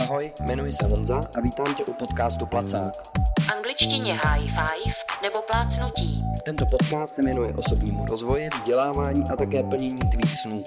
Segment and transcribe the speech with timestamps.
[0.00, 2.92] Ahoj, jmenuji se Honza a vítám tě u podcastu Placák.
[3.56, 6.24] angličtině high five nebo plácnutí.
[6.44, 10.62] Tento podcast se jmenuje osobnímu rozvoji, vzdělávání a také plnění tvých snů.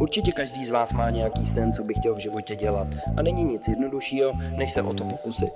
[0.00, 3.44] Určitě každý z vás má nějaký sen, co by chtěl v životě dělat a není
[3.44, 5.52] nic jednoduššího, než se o to pokusit.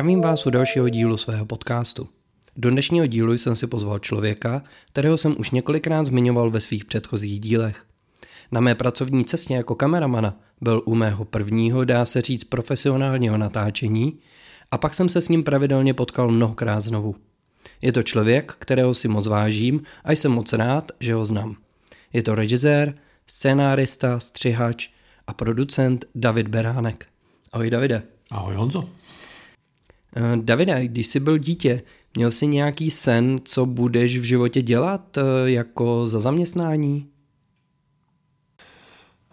[0.00, 2.08] Zdravím vás u dalšího dílu svého podcastu.
[2.56, 7.40] Do dnešního dílu jsem si pozval člověka, kterého jsem už několikrát zmiňoval ve svých předchozích
[7.40, 7.84] dílech.
[8.52, 14.18] Na mé pracovní cestě jako kameramana byl u mého prvního, dá se říct, profesionálního natáčení
[14.70, 17.16] a pak jsem se s ním pravidelně potkal mnohokrát znovu.
[17.82, 21.56] Je to člověk, kterého si moc vážím a jsem moc rád, že ho znám.
[22.12, 22.94] Je to režisér,
[23.26, 24.88] scénárista, střihač
[25.26, 27.06] a producent David Beránek.
[27.52, 28.02] Ahoj Davide.
[28.30, 28.99] Ahoj Honzo.
[30.16, 31.82] Eh, Davide, když jsi byl dítě,
[32.16, 37.06] měl jsi nějaký sen, co budeš v životě dělat eh, jako za zaměstnání?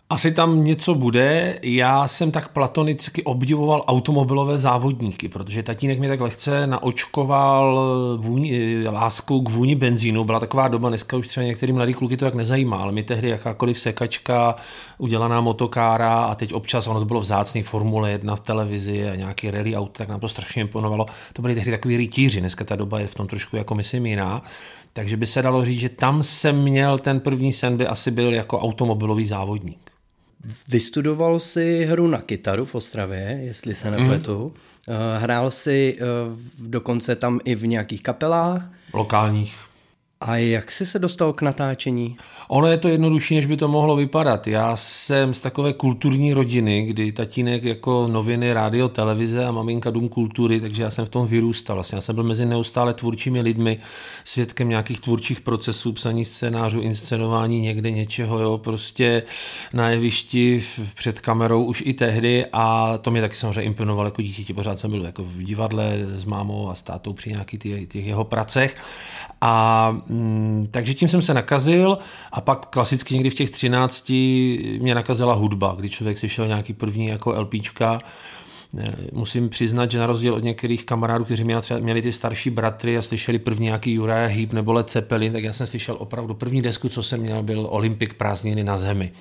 [0.10, 1.60] Asi tam něco bude.
[1.62, 7.80] Já jsem tak platonicky obdivoval automobilové závodníky, protože tatínek mi tak lehce naočkoval
[8.18, 10.24] vůni, láskou k vůni benzínu.
[10.24, 13.30] Byla taková doba, dneska už třeba některý mladý kluky to tak nezajímá, ale mi tehdy
[13.30, 14.56] jakákoliv sekačka,
[14.98, 19.52] udělaná motokára a teď občas, ono to bylo vzácný Formule 1 v televizi a nějaký
[19.52, 21.06] rally auto, tak nám to strašně imponovalo.
[21.34, 24.44] To byly tehdy takový rytíři, dneska ta doba je v tom trošku jako myslím jiná.
[24.94, 28.34] Takže by se dalo říct, že tam jsem měl ten první sen, by asi byl
[28.34, 29.87] jako automobilový závodník.
[30.68, 34.54] Vystudoval si hru na kytaru v Ostravě, jestli se nepletu.
[34.88, 34.94] Mm.
[35.18, 36.04] Hrál si eh,
[36.60, 38.72] dokonce tam i v nějakých kapelách.
[38.94, 39.67] Lokálních.
[40.22, 42.18] A jak jsi se dostal k natáčení?
[42.48, 44.48] Ono je to jednodušší, než by to mohlo vypadat.
[44.48, 50.10] Já jsem z takové kulturní rodiny, kdy tatínek jako noviny, rádio, televize a maminka dům
[50.10, 51.76] kultury, takže já jsem v tom vyrůstal.
[51.76, 53.80] Vlastně já jsem byl mezi neustále tvůrčími lidmi,
[54.24, 59.24] svědkem nějakých tvůrčích procesů, psaní scénářů, inscenování někde něčeho, jo, prostě
[59.74, 60.64] na jevišti
[60.96, 64.54] před kamerou už i tehdy a to mě taky samozřejmě imponovalo jako dítě.
[64.54, 68.24] Pořád jsem byl jako v divadle s mámou a s tátou při nějakých těch jeho
[68.24, 68.76] pracech
[69.42, 71.98] a mm, takže tím jsem se nakazil
[72.32, 74.10] a pak klasicky někdy v těch 13
[74.80, 78.00] mě nakazila hudba, kdy člověk si šel nějaký první jako LPčka.
[79.12, 82.98] Musím přiznat, že na rozdíl od některých kamarádů, kteří měli, třeba, měli ty starší bratry
[82.98, 86.62] a slyšeli první nějaký Uriah Heep nebo Led Zeppelin, tak já jsem slyšel opravdu první
[86.62, 89.12] desku, co jsem měl, byl Olympic prázdniny na zemi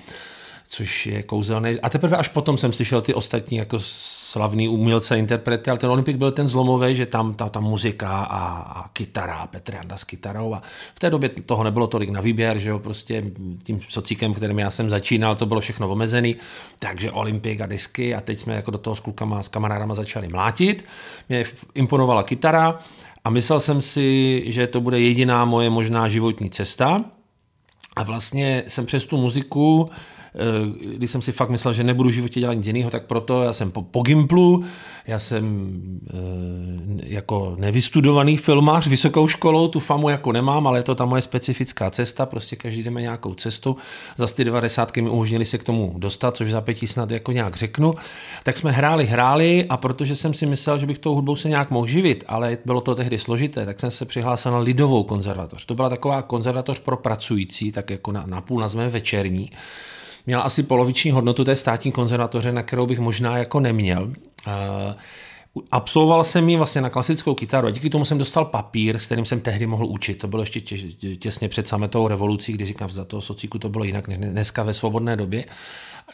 [0.69, 1.79] což je kouzelný.
[1.81, 3.79] A teprve až potom jsem slyšel ty ostatní jako
[4.27, 8.57] slavný umělce, interprety, ale ten Olympik byl ten zlomový, že tam ta, ta muzika a,
[8.57, 10.61] a kytara, Petr Janda s kytarou a
[10.95, 13.23] v té době toho nebylo tolik na výběr, že jo, prostě
[13.63, 16.35] tím socikem, kterým já jsem začínal, to bylo všechno omezený,
[16.79, 20.27] takže Olympik a disky a teď jsme jako do toho s klukama, s kamarádama začali
[20.27, 20.85] mlátit.
[21.29, 22.79] Mě imponovala kytara
[23.23, 27.03] a myslel jsem si, že to bude jediná moje možná životní cesta,
[27.95, 29.89] a vlastně jsem přes tu muziku
[30.95, 33.53] když jsem si fakt myslel, že nebudu v životě dělat nic jiného, tak proto já
[33.53, 34.63] jsem po, po Gimplu,
[35.07, 35.71] já jsem
[36.09, 41.21] e, jako nevystudovaný filmář vysokou školou, tu famu jako nemám, ale je to ta moje
[41.21, 43.77] specifická cesta, prostě každý jdeme nějakou cestu.
[44.15, 47.55] Za ty 90 mi umožnili se k tomu dostat, což za pětí snad jako nějak
[47.55, 47.95] řeknu.
[48.43, 51.71] Tak jsme hráli, hráli a protože jsem si myslel, že bych tou hudbou se nějak
[51.71, 55.65] mohl živit, ale bylo to tehdy složité, tak jsem se přihlásil na Lidovou konzervatoř.
[55.65, 59.51] To byla taková konzervatoř pro pracující, tak jako na, na půl nazveme večerní
[60.27, 64.13] měla asi poloviční hodnotu té státní konzervatoře, na kterou bych možná jako neměl.
[65.71, 69.25] Absolvoval jsem ji vlastně na klasickou kytaru a díky tomu jsem dostal papír, s kterým
[69.25, 70.17] jsem tehdy mohl učit.
[70.17, 70.77] To bylo ještě tě,
[71.15, 74.73] těsně před sametou revolucí, kdy říkám, za toho sociku to bylo jinak než dneska ve
[74.73, 75.45] svobodné době.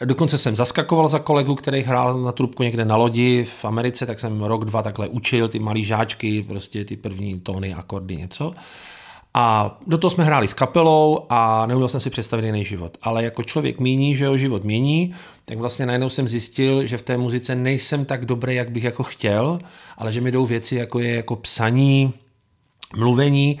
[0.04, 4.20] Dokonce jsem zaskakoval za kolegu, který hrál na trubku někde na lodi v Americe, tak
[4.20, 8.54] jsem rok, dva takhle učil ty malý žáčky, prostě ty první tóny, akordy, něco.
[9.34, 12.98] A do toho jsme hráli s kapelou a neuměl jsem si představit jiný život.
[13.02, 15.14] Ale jako člověk míní, že jeho život mění,
[15.44, 19.02] tak vlastně najednou jsem zjistil, že v té muzice nejsem tak dobrý, jak bych jako
[19.02, 19.58] chtěl,
[19.98, 22.12] ale že mi jdou věci, jako je jako psaní,
[22.96, 23.58] mluvení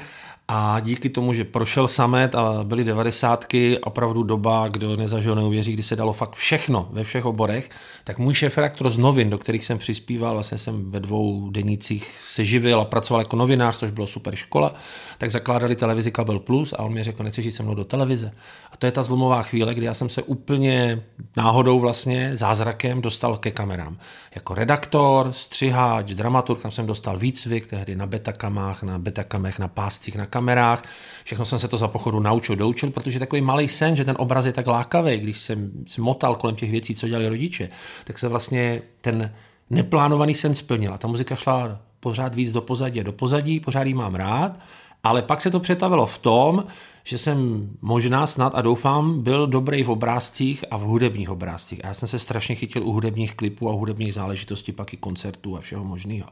[0.48, 5.82] a díky tomu, že prošel samet a byly devadesátky, opravdu doba, kdo nezažil, neuvěří, kdy
[5.82, 7.70] se dalo fakt všechno ve všech oborech,
[8.04, 12.20] tak můj šéf redaktor z novin, do kterých jsem přispíval, vlastně jsem ve dvou denících
[12.24, 14.74] se živil a pracoval jako novinář, což bylo super škola,
[15.18, 18.32] tak zakládali televizi Kabel Plus a on mi řekl, nechceš jít se mnou do televize.
[18.72, 21.02] A to je ta zlomová chvíle, kdy já jsem se úplně
[21.36, 23.98] náhodou vlastně zázrakem dostal ke kamerám.
[24.34, 30.16] Jako redaktor, střiháč, dramaturg, tam jsem dostal výcvik, tehdy na betakamách, na betakamech, na páscích,
[30.16, 30.82] na kamerách.
[31.24, 34.44] Všechno jsem se to za pochodu naučil, doučil, protože takový malý sen, že ten obraz
[34.44, 37.68] je tak lákavý, když jsem, jsem motal kolem těch věcí, co dělali rodiče,
[38.04, 39.30] tak se vlastně ten
[39.70, 40.98] neplánovaný sen splnila.
[40.98, 44.58] Ta muzika šla pořád víc do pozadí do pozadí, pořád ji mám rád,
[45.04, 46.64] ale pak se to přetavilo v tom,
[47.04, 51.84] že jsem možná snad a doufám byl dobrý v obrázcích a v hudebních obrázcích.
[51.84, 55.56] A já jsem se strašně chytil u hudebních klipů a hudebních záležitostí, pak i koncertů
[55.56, 56.28] a všeho možného.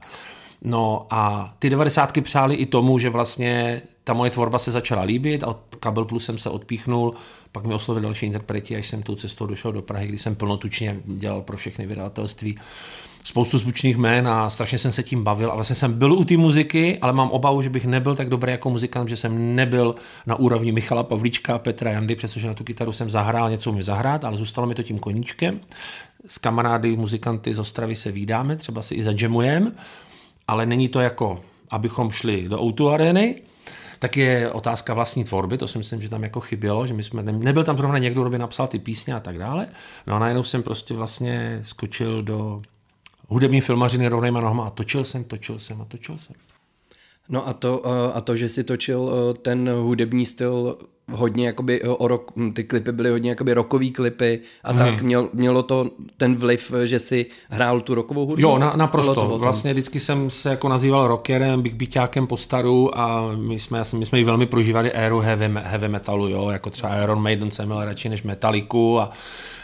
[0.64, 5.44] No a ty devadesátky přáli i tomu, že vlastně ta moje tvorba se začala líbit
[5.44, 7.14] a od Kabel Plus jsem se odpíchnul,
[7.52, 11.00] pak mi oslovili další interpreti, až jsem tou cestou došel do Prahy, kdy jsem plnotučně
[11.06, 12.58] dělal pro všechny vydavatelství
[13.24, 16.36] spoustu zvučných jmén a strašně jsem se tím bavil a vlastně jsem byl u té
[16.36, 19.94] muziky, ale mám obavu, že bych nebyl tak dobrý jako muzikant, že jsem nebyl
[20.26, 24.24] na úrovni Michala Pavlíčka, Petra Jandy, přestože na tu kytaru jsem zahrál, něco mi zahrát,
[24.24, 25.60] ale zůstalo mi to tím koníčkem.
[26.26, 29.72] S kamarády, muzikanty z Ostravy se vídáme, třeba si i zadžemujeme,
[30.52, 31.40] ale není to jako,
[31.70, 33.42] abychom šli do Outu areny,
[33.98, 37.22] tak je otázka vlastní tvorby, to si myslím, že tam jako chybělo, že my jsme,
[37.22, 39.68] nebyl tam zrovna někdo, kdo by napsal ty písně a tak dále.
[40.06, 42.62] No a najednou jsem prostě vlastně skočil do
[43.28, 46.36] hudební filmařiny rovnejma nohama a točil jsem, točil jsem a točil jsem.
[47.28, 50.78] No a to, a to, že si točil eh, ten hudební styl
[51.10, 54.78] hodně jakoby o rok, hm, ty klipy byly hodně jakoby rokový klipy a hmm.
[54.78, 58.42] tak měl, mělo to ten vliv, že si hrál tu rokovou hudbu?
[58.42, 59.38] Jo, na, naprosto.
[59.38, 63.84] Vlastně vždycky jsem se jako nazýval rockerem, big beatákem po staru a my jsme, já
[63.96, 67.66] my jsme ji velmi prožívali éru heavy, heavy metalu, jo, jako třeba Iron Maiden jsem
[67.66, 69.61] měl radši než Metalliku a Eh,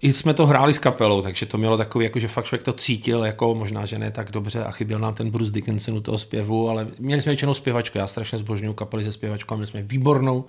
[0.00, 2.72] i jsme to hráli s kapelou, takže to mělo takový, jako že fakt člověk to
[2.72, 6.18] cítil, jako možná, že ne tak dobře a chyběl nám ten Bruce Dickinson u toho
[6.18, 10.44] zpěvu, ale měli jsme většinou zpěvačku, já strašně zbožňuji kapely se zpěvačkou, měli jsme výbornou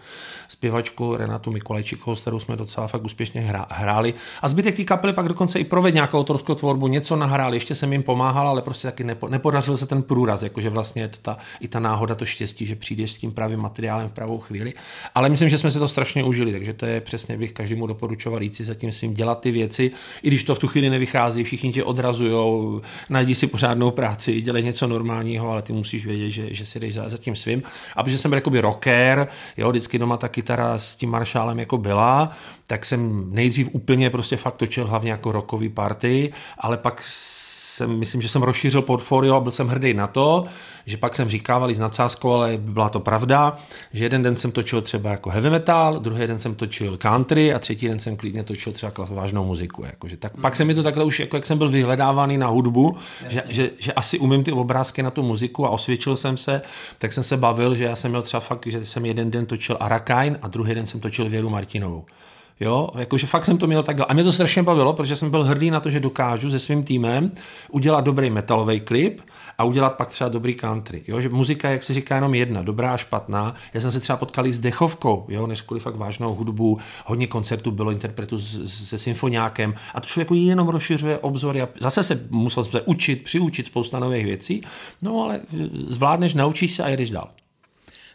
[0.48, 4.14] zpěvačku Renatu Mikolajčíkovou, s kterou jsme docela fakt úspěšně hráli.
[4.42, 7.92] A zbytek té kapely pak dokonce i provedl nějakou autorskou tvorbu, něco nahráli, ještě jsem
[7.92, 11.38] jim pomáhal, ale prostě taky nepo, nepodařil se ten průraz, jakože vlastně je to ta,
[11.60, 14.74] i ta náhoda, to štěstí, že přijdeš s tím pravým materiálem v pravou chvíli.
[15.16, 18.44] Ale myslím, že jsme si to strašně užili, takže to je přesně bych každému doporučoval
[18.44, 19.92] jít si zatím svým dělat ty věci,
[20.24, 24.64] i když to v tu chvíli nevychází, všichni tě odrazují, najdi si pořádnou práci, dělej
[24.64, 27.64] něco normálního, ale ty musíš vědět, že, že si jdeš za, za tím svým.
[27.96, 29.28] A protože jsem byl jakoby rocker,
[29.58, 32.32] jo, vždycky doma ta kytara s tím maršálem jako byla,
[32.68, 37.02] tak jsem nejdřív úplně prostě fakt točil hlavně jako rockový party, ale pak
[37.80, 40.46] jsem, myslím, že jsem rozšířil portfolio a byl jsem hrdý na to,
[40.86, 43.56] že pak jsem říkával i s nadsázkou, ale byla to pravda,
[43.94, 47.60] že jeden den jsem točil třeba jako heavy metal, druhý den jsem točil country a
[47.60, 49.84] třetí den jsem klidně točil třeba vážnou muziku.
[49.84, 50.18] Jakože.
[50.18, 50.42] Tak mm.
[50.42, 52.96] Pak se mi to takhle už, jako jak jsem byl vyhledávaný na hudbu,
[53.28, 56.62] že, že, že, asi umím ty obrázky na tu muziku a osvědčil jsem se,
[56.98, 59.78] tak jsem se bavil, že já jsem měl třeba fakt, že jsem jeden den točil
[59.80, 62.06] Arakine a druhý den jsem točil Věru Martinovou.
[62.60, 64.06] Jo, jakože fakt jsem to měl takhle.
[64.06, 66.84] A mě to strašně bavilo, protože jsem byl hrdý na to, že dokážu se svým
[66.84, 67.32] týmem
[67.72, 69.22] udělat dobrý metalový klip
[69.58, 71.04] a udělat pak třeba dobrý country.
[71.08, 73.56] Jo, že muzika, jak se říká, jenom jedna, dobrá a špatná.
[73.74, 76.78] Já jsem se třeba potkal s dechovkou, jo, než kvůli fakt vážnou hudbu.
[77.06, 82.28] Hodně koncertů bylo interpretů se symfoniákem a to člověku jenom rozšiřuje obzory a zase se
[82.30, 84.62] musel se učit, přiučit spousta nových věcí.
[85.02, 85.42] No ale
[85.88, 87.30] zvládneš, naučíš se a jedeš dál.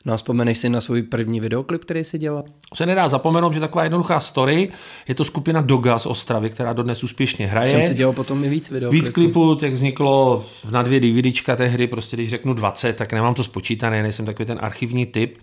[0.05, 2.45] No a vzpomeneš si na svůj první videoklip, který jsi dělal?
[2.75, 4.69] Se nedá zapomenout, že taková jednoduchá story,
[5.09, 7.71] je to skupina Doga z Ostravy, která dodnes úspěšně hraje.
[7.71, 9.05] Čem si dělal potom i víc videoklipů?
[9.05, 13.45] Víc klipů, tak vzniklo na dvě DVDčka tehdy, prostě když řeknu 20, tak nemám to
[13.45, 15.39] spočítané, nejsem takový ten archivní typ.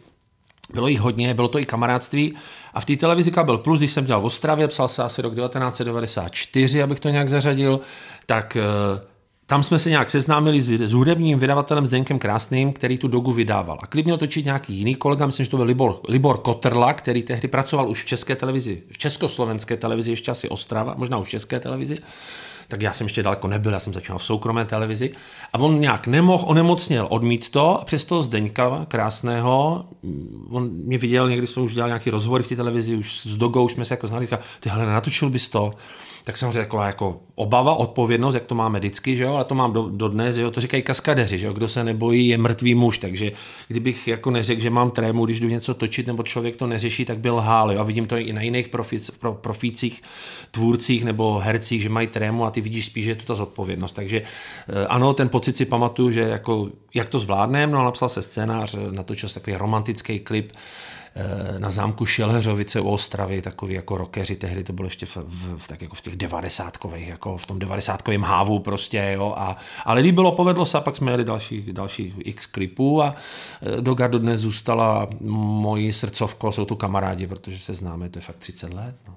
[0.73, 2.33] Bylo jich hodně, bylo to i kamarádství.
[2.73, 5.35] A v té televizi Kabel Plus, když jsem dělal v Ostravě, psal se asi rok
[5.35, 7.79] 1994, abych to nějak zařadil,
[8.25, 8.61] tak eh,
[9.51, 13.77] tam jsme se nějak seznámili s, s hudebním vydavatelem Zdenkem Krásným, který tu dogu vydával.
[13.81, 17.23] A klip měl točit nějaký jiný kolega, myslím, že to byl Libor, Libor Kotrla, který
[17.23, 21.31] tehdy pracoval už v české televizi, v československé televizi, ještě asi Ostrava, možná už v
[21.31, 21.97] české televizi.
[22.67, 25.11] Tak já jsem ještě daleko nebyl, já jsem začal v soukromé televizi.
[25.53, 29.85] A on nějak nemohl, onemocněl odmít to a přesto Zdeňka krásného,
[30.49, 33.65] on mě viděl, někdy jsme už dělal nějaký rozhovor v té televizi, už s Dogou,
[33.65, 35.71] už jsme se jako znali, říkal, ty hele, natočil bys to,
[36.23, 39.73] tak samozřejmě taková jako obava, odpovědnost, jak to máme vždycky, že jo, ale to mám
[39.73, 42.97] do, do dnes, jo, to říkají kaskadeři, že jo, kdo se nebojí, je mrtvý muž,
[42.97, 43.31] takže
[43.67, 47.19] kdybych jako neřekl, že mám trému, když jdu něco točit, nebo člověk to neřeší, tak
[47.19, 50.01] byl hál, jo, a vidím to i na jiných profic, pro, profících,
[50.51, 53.91] tvůrcích nebo hercích, že mají trému a ty vidíš spíš, že je to ta zodpovědnost,
[53.91, 58.09] takže eh, ano, ten pocit si pamatuju, že jako, jak to zvládneme, no a napsal
[58.09, 60.51] se scénář, natočil takový romantický klip,
[61.57, 65.17] na zámku Šelheřovice u Ostravy, takový jako rockeři, tehdy to bylo ještě v,
[65.57, 70.01] v, tak jako v těch devadesátkových, jako v tom devadesátkovém hávu prostě, jo, a, ale
[70.01, 73.15] líbilo, povedlo se a pak jsme jeli dalších, dalších x klipů a
[73.61, 78.23] eh, do Gardu dnes zůstala mojí srdcovkou, jsou tu kamarádi, protože se známe, to je
[78.23, 79.15] fakt 30 let, no.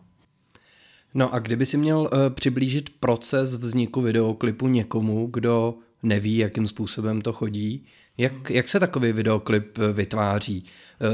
[1.16, 7.20] No a kdyby si měl uh, přiblížit proces vzniku videoklipu někomu, kdo neví, jakým způsobem
[7.22, 7.84] to chodí,
[8.18, 10.64] jak, jak se takový videoklip vytváří?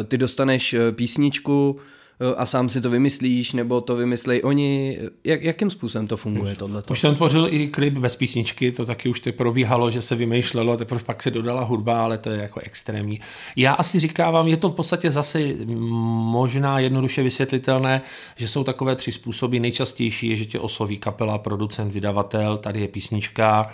[0.00, 1.76] Eh, ty dostaneš eh, písničku,
[2.21, 4.99] eh, a sám si to vymyslíš, nebo to vymyslej oni?
[5.25, 6.83] Jak, jakým způsobem to funguje tohle?
[6.90, 10.76] Už jsem tvořil i klip bez písničky, to taky už to probíhalo, že se vymýšlelo,
[10.76, 13.21] teprve pak se dodala hudba, ale to je jako extrémní.
[13.57, 18.02] Já asi říkávám, je to v podstatě zase možná jednoduše vysvětlitelné,
[18.37, 19.59] že jsou takové tři způsoby.
[19.59, 23.73] Nejčastější je, že tě osloví kapela, producent, vydavatel, tady je písnička,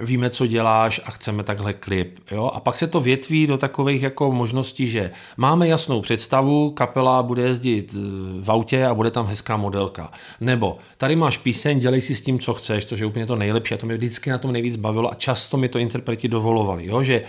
[0.00, 2.18] víme, co děláš a chceme takhle klip.
[2.30, 2.50] Jo?
[2.54, 7.42] A pak se to větví do takových jako možností, že máme jasnou představu, kapela bude
[7.42, 8.00] jezdit eh,
[8.42, 10.10] v autě a bude tam hezká modelka.
[10.40, 13.74] Nebo tady máš píseň, dělej si s tím, co chceš, což je úplně to nejlepší.
[13.74, 16.86] A to mě vždycky na tom nejvíc bavilo a často mi to interpreti dovolovali.
[16.86, 17.02] Jo?
[17.02, 17.22] Že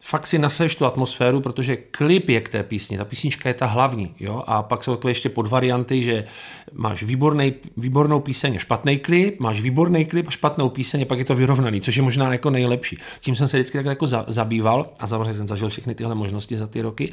[0.00, 3.66] fakt si naseš tu atmosféru, protože klip je k té písni, ta písnička je ta
[3.66, 6.24] hlavní, jo, a pak jsou takové ještě podvarianty, že
[6.72, 11.24] máš výborný, výbornou píseň, špatný klip, máš výborný klip a špatnou píseň, a pak je
[11.24, 12.98] to vyrovnaný, což je možná jako nejlepší.
[13.20, 16.66] Tím jsem se vždycky tak jako zabýval a samozřejmě jsem zažil všechny tyhle možnosti za
[16.66, 17.12] ty roky.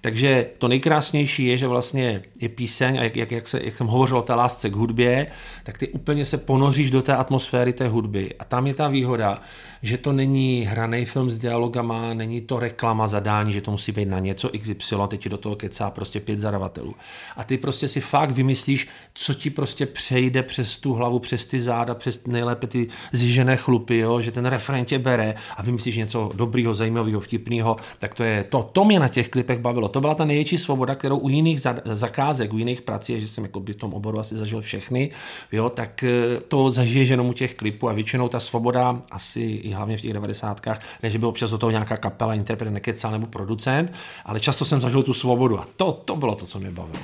[0.00, 3.86] Takže to nejkrásnější je, že vlastně je píseň a jak, jak, jak, se, jak jsem
[3.86, 5.26] hovořil o té lásce k hudbě,
[5.62, 8.34] tak ty úplně se ponoříš do té atmosféry té hudby.
[8.38, 9.40] A tam je ta výhoda,
[9.82, 14.08] že to není hraný film s dialogama, není to reklama zadání, že to musí být
[14.08, 16.94] na něco XY, teď ti do toho kecá prostě pět zadavatelů.
[17.36, 21.60] A ty prostě si fakt vymyslíš, co ti prostě přejde přes tu hlavu, přes ty
[21.60, 24.20] záda, přes nejlépe ty zjižené chlupy, jo?
[24.20, 28.70] že ten refrén tě bere a vymyslíš něco dobrýho, zajímavého, vtipného, tak to je to.
[28.72, 29.88] To mě na těch klipech bavilo.
[29.88, 33.60] To byla ta největší svoboda, kterou u jiných zakázek, u jiných prací, že jsem jako
[33.60, 35.10] by v tom oboru asi zažil všechny,
[35.52, 35.70] jo?
[35.70, 39.96] tak eh, to zažiješ jenom u těch klipů a většinou ta svoboda asi i hlavně
[39.96, 40.60] v těch 90.
[41.02, 41.96] ne, že by občas do toho nějaká
[42.34, 43.92] interpret nekecal nebo producent,
[44.24, 46.98] ale často jsem zažil tu svobodu a to, to bylo to, co mě bavilo.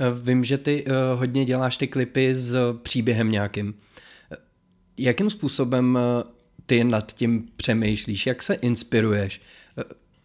[0.00, 3.74] Eh, vím, že ty uh, hodně děláš ty klipy s příběhem nějakým.
[4.32, 4.36] Eh,
[4.96, 5.98] jakým způsobem
[6.66, 8.26] ty nad tím přemýšlíš?
[8.26, 9.40] Jak se inspiruješ?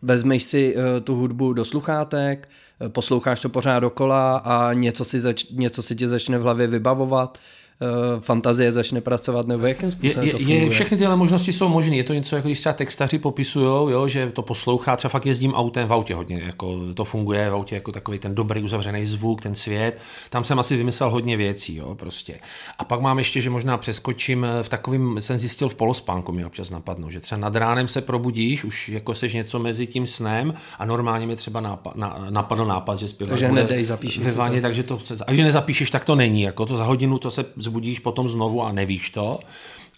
[0.02, 2.50] Vezmeš si tu hudbu do sluchátek,
[2.88, 7.40] posloucháš to pořád dokola a něco si, zač- něco si ti začne v hlavě vybavovat?
[7.84, 10.60] Eh, fantazie začne pracovat, nebo jakým způsobem je, to funguje?
[10.60, 11.96] Je, všechny tyhle možnosti jsou možné.
[11.96, 15.54] Je to něco, jako když třeba textaři popisují, jo, že to poslouchá, třeba fakt jezdím
[15.54, 19.42] autem, v autě hodně, jako to funguje v autě jako takový ten dobrý uzavřený zvuk,
[19.42, 19.98] ten svět.
[20.30, 22.36] Tam jsem asi vymyslel hodně věcí, jo, prostě.
[22.80, 26.46] A pak mám ještě, že možná přeskočím eh, v takovým, jsem zjistil v polospánku mi
[26.46, 30.54] občas napadnou, že třeba nad ránem se probudíš, už jako seš něco mezi tím snem
[30.80, 34.62] a normálně mi třeba nápad, na, napadl nápad, že zpěváš takže nedej, zapíšeš ve váně,
[34.62, 38.00] takže to, a když nezapíšeš, tak to není, jako to za hodinu to se zbudíš
[38.00, 39.40] potom znovu a nevíš to,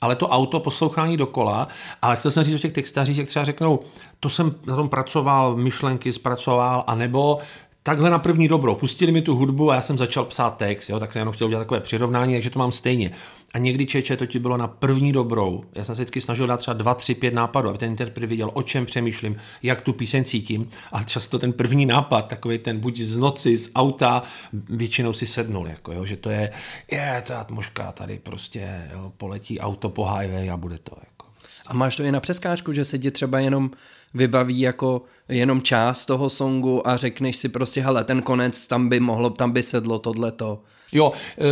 [0.01, 1.67] ale to auto poslouchání dokola,
[2.01, 3.79] ale chtěl jsem říct o těch textařích, jak třeba řeknou,
[4.20, 7.39] to jsem na tom pracoval, myšlenky zpracoval, anebo
[7.85, 8.75] takhle na první dobro.
[8.75, 11.47] Pustili mi tu hudbu a já jsem začal psát text, jo, tak jsem jenom chtěl
[11.47, 13.11] udělat takové přirovnání, takže to mám stejně.
[13.53, 15.63] A někdy čeče to ti bylo na první dobrou.
[15.75, 18.51] Já jsem se vždycky snažil dát třeba dva, tři, pět nápadů, aby ten interpret viděl,
[18.53, 20.69] o čem přemýšlím, jak tu píseň cítím.
[20.91, 24.23] A často ten první nápad, takový ten buď z noci, z auta,
[24.53, 26.51] většinou si sednul, jako, jo, že to je,
[26.91, 30.97] je, to atmosféra tady prostě, jo, poletí auto po highway a bude to.
[30.99, 31.25] Jako.
[31.67, 33.71] A máš to i na přeskážku, že se ti třeba jenom
[34.15, 39.00] vybaví jako jenom část toho songu a řekneš si prostě, hele, ten konec, tam by
[39.00, 40.62] mohlo, tam by sedlo tohleto.
[40.91, 41.43] Jo, e,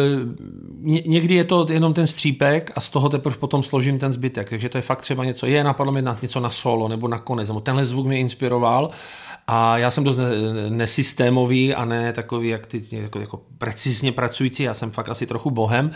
[1.05, 4.69] někdy je to jenom ten střípek a z toho teprve potom složím ten zbytek, takže
[4.69, 7.47] to je fakt třeba něco, je napadlo mi na něco na solo nebo na konec,
[7.47, 8.91] nebo tenhle zvuk mě inspiroval
[9.47, 10.19] a já jsem dost
[10.69, 15.51] nesystémový a ne takový, jak ty, jako, jako precizně pracující, já jsem fakt asi trochu
[15.51, 15.91] bohem,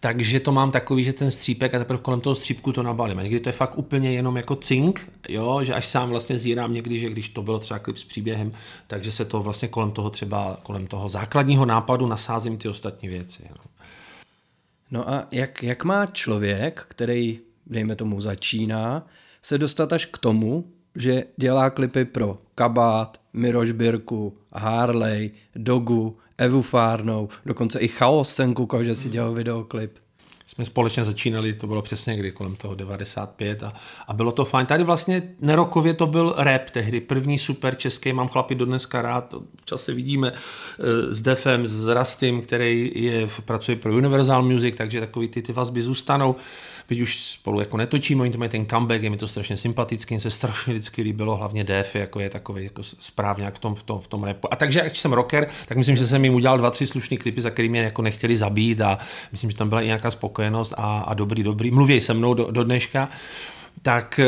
[0.00, 3.18] takže to mám takový, že ten střípek a teprve kolem toho střípku to nabalím.
[3.18, 6.72] A někdy to je fakt úplně jenom jako cink, jo, že až sám vlastně zírám
[6.72, 8.52] někdy, že když to bylo třeba klip s příběhem,
[8.86, 13.42] takže se to vlastně kolem toho třeba, kolem toho základního nápadu nasázím ty ostatní věci.
[13.50, 13.56] No,
[14.90, 19.06] no a jak, jak má člověk, který, dejme tomu, začíná,
[19.42, 20.64] se dostat až k tomu,
[20.96, 28.54] že dělá klipy pro Kabát, Miroš Birku, Harley, Dogu, Evu Fárnou, dokonce i Chaos jsem
[28.54, 29.98] koukal, že si dělal videoklip.
[30.46, 33.72] Jsme společně začínali, to bylo přesně kdy, kolem toho 95 a,
[34.06, 34.66] a bylo to fajn.
[34.66, 39.34] Tady vlastně nerokově to byl rap tehdy, první super český, mám chlapy do dneska rád,
[39.64, 45.00] čas se vidíme eh, s Defem, s Rastym, který je, pracuje pro Universal Music, takže
[45.00, 46.36] takový ty, ty vazby zůstanou
[46.88, 50.20] byť už spolu jako netočíme, oni to mají ten comeback, je mi to strašně sympatický,
[50.20, 54.00] se strašně vždycky líbilo, hlavně Def, jako je takový jako správně v tom, v tom,
[54.00, 54.52] v tom repu.
[54.52, 57.40] A takže, jak jsem rocker, tak myslím, že jsem jim udělal dva, tři slušný klipy,
[57.40, 58.98] za kterými jako nechtěli zabít a
[59.32, 61.70] myslím, že tam byla i nějaká spokojenost a, a dobrý, dobrý.
[61.70, 63.08] Mluví se mnou do, do dneška
[63.82, 64.26] tak eh,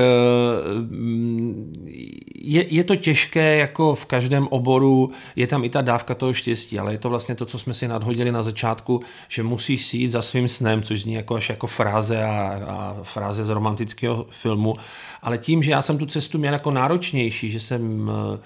[2.35, 6.79] je, je to těžké, jako v každém oboru, je tam i ta dávka toho štěstí,
[6.79, 10.11] ale je to vlastně to, co jsme si nadhodili na začátku, že musíš si jít
[10.11, 14.77] za svým snem, což zní jako až jako fráze a, a fráze z romantického filmu,
[15.23, 18.39] ale tím, že já jsem tu cestu měl jako náročnější, že jsem eh,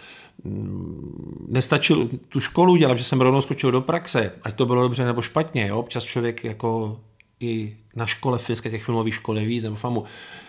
[0.45, 5.05] mm, nestačil tu školu dělat, že jsem rovnou skočil do praxe, ať to bylo dobře
[5.05, 5.67] nebo špatně.
[5.67, 5.79] Jo?
[5.79, 7.01] Občas člověk jako
[7.41, 10.05] i na škole fyzické těch filmových škol je víc, nebo famu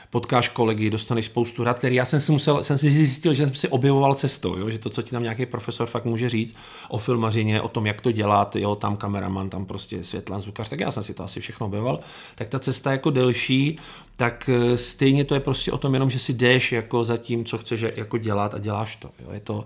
[0.09, 3.55] potkáš kolegy, dostaneš spoustu rad, který já jsem si musel, jsem si zjistil, že jsem
[3.55, 4.69] si objevoval cestou, jo?
[4.69, 6.55] že to, co ti tam nějaký profesor fakt může říct
[6.89, 10.79] o filmařině, o tom, jak to dělat, jo, tam kameraman, tam prostě světlan, zvukař, tak
[10.79, 11.99] já jsem si to asi všechno objevoval,
[12.35, 13.79] tak ta cesta jako delší,
[14.19, 17.45] tak eh, stejně to je prostě o tom jenom, že si jdeš jako za tím,
[17.45, 19.09] co chceš jako dělat a děláš to.
[19.19, 19.29] Jo?
[19.33, 19.65] Je, to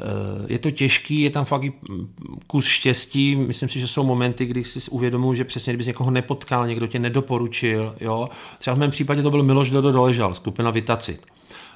[0.00, 1.72] eh, je to těžký, je tam fakt i
[2.46, 6.66] kus štěstí, myslím si, že jsou momenty, kdy si uvědomuji, že přesně kdybys někoho nepotkal,
[6.66, 8.28] někdo tě nedoporučil, jo?
[8.58, 11.26] třeba v mém případě to byl Miloš Dodo Doležal, skupina Vitacit.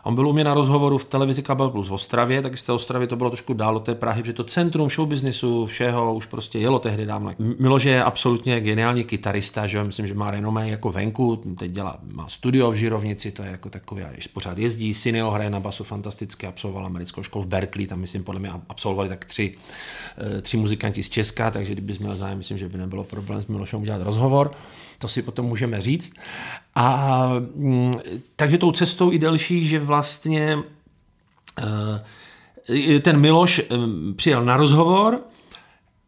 [0.05, 2.73] On byl u mě na rozhovoru v televizi Kabel Plus v Ostravě, tak z té
[2.73, 6.59] Ostravy to bylo trošku dál od té Prahy, že to centrum showbiznisu, všeho už prostě
[6.59, 7.33] jelo tehdy dávno.
[7.59, 12.29] Miloš je absolutně geniální kytarista, že myslím, že má renomé jako venku, teď dělá, má
[12.29, 16.47] studio v Žirovnici, to je jako takový, a pořád jezdí, Sineo hraje na basu fantasticky,
[16.47, 19.55] absolvoval americkou školu v Berkeley, tam myslím podle mě absolvovali tak tři,
[20.19, 23.47] eh, tři muzikanti z Česka, takže kdyby měl zájem, myslím, že by nebylo problém s
[23.47, 24.51] Milošem udělat rozhovor
[24.99, 26.15] to si potom můžeme říct.
[26.75, 27.93] A mm,
[28.37, 30.59] takže tou cestou i delší, že vlastně
[31.59, 33.65] eh, ten Miloš eh,
[34.17, 35.21] přijel na rozhovor,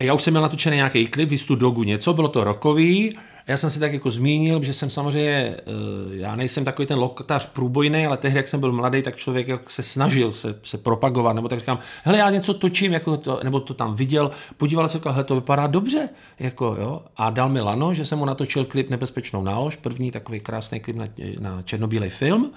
[0.01, 3.71] já už jsem měl natočený nějaký klip, vy dogu něco, bylo to rokový, já jsem
[3.71, 5.63] si tak jako zmínil, že jsem samozřejmě, eh,
[6.11, 9.71] já nejsem takový ten lokatář průbojný, ale tehdy, jak jsem byl mladý, tak člověk jako
[9.71, 13.61] se snažil se, se propagovat, nebo tak říkám, hele, já něco točím, jako to, nebo
[13.61, 17.95] to tam viděl, podíval se, hele, to vypadá dobře, jako, jo, a dal mi lano,
[17.95, 21.07] že jsem mu natočil klip Nebezpečnou nálož, první takový krásný klip na,
[21.39, 22.53] na černobílej film,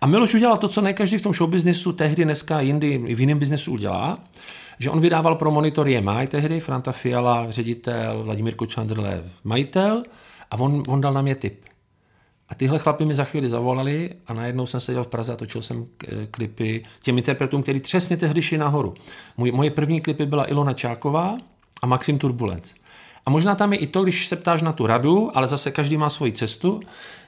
[0.00, 3.38] a Miloš udělal to, co ne každý v tom showbiznisu tehdy, dneska, jindy, v jiném
[3.38, 4.18] biznesu udělá,
[4.78, 10.02] že on vydával pro monitor EMI tehdy, Franta Fiala, ředitel, Vladimír Kočandrlev, majitel,
[10.50, 11.64] a on, on dal na mě tip.
[12.48, 15.62] A tyhle chlapy mi za chvíli zavolali a najednou jsem seděl v Praze a točil
[15.62, 18.94] jsem eh, klipy těm interpretům, který přesně tehdy šli nahoru.
[19.36, 21.38] Můj, moje první klipy byla Ilona Čáková
[21.82, 22.74] a Maxim Turbulence.
[23.26, 25.96] A možná tam je i to, když se ptáš na tu radu, ale zase každý
[25.96, 26.80] má svoji cestu,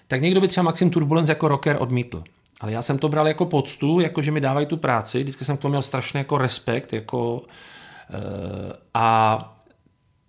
[0.09, 2.25] tak někdo by třeba Maxim Turbulence jako rocker odmítl.
[2.61, 5.57] Ale já jsem to bral jako poctu, jako že mi dávají tu práci, vždycky jsem
[5.57, 7.43] k tomu měl strašný jako respekt, jako, uh,
[8.95, 9.55] a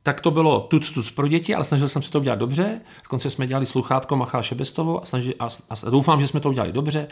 [0.08, 2.82] tak to bylo tuc tuc pro děti, ale snažil jsem se to udělat dobře.
[3.04, 6.72] Dokonce jsme dělali sluchátko Machal Šebestovou a, snažil, a, a doufám, že jsme to udělali
[6.72, 7.08] dobře.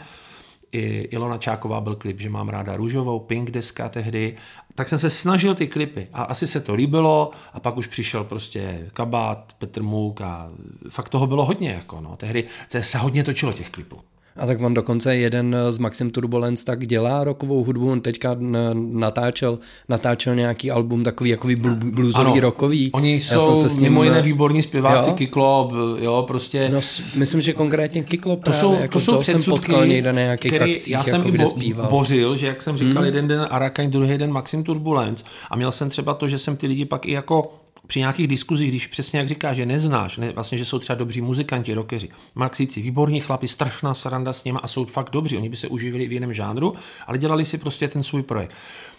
[0.72, 4.36] I Ilona Čáková byl klip, že mám ráda růžovou, Pink deska tehdy.
[4.74, 8.24] Tak jsem se snažil ty klipy a asi se to líbilo a pak už přišel
[8.24, 10.50] prostě Kabát, Petr Můk a
[10.90, 11.70] fakt toho bylo hodně.
[11.70, 12.16] Jako no.
[12.16, 12.44] Tehdy
[12.80, 14.00] se hodně točilo těch klipů.
[14.36, 18.36] A tak on dokonce jeden z Maxim Turbulence tak dělá rokovou hudbu, on teďka
[18.74, 22.90] natáčel, natáčel nějaký album takový jako bluesový, ano, rokový.
[22.92, 25.16] Oni jsou se ním, mimo jiné výborní zpěváci, jo?
[25.16, 25.70] Kiklo,
[26.00, 26.68] jo, prostě.
[26.72, 26.80] No,
[27.14, 30.52] myslím, že konkrétně Kiklo právě, to jsou, jako to jsou předsudky, jsem někde na nějakých
[30.52, 33.04] který akcích, já jsem jako, i bo, bořil, že jak jsem říkal, hmm.
[33.04, 36.66] jeden den Arakaň, druhý den Maxim Turbulence a měl jsem třeba to, že jsem ty
[36.66, 37.52] lidi pak i jako
[37.86, 41.20] při nějakých diskuzích, když přesně jak říká, že neznáš, ne, vlastně, že jsou třeba dobří
[41.20, 45.56] muzikanti, rockeři, Maxíci, výborní chlapi, strašná sranda s nimi a jsou fakt dobří, oni by
[45.56, 46.74] se uživili v jiném žánru,
[47.06, 48.52] ale dělali si prostě ten svůj projekt.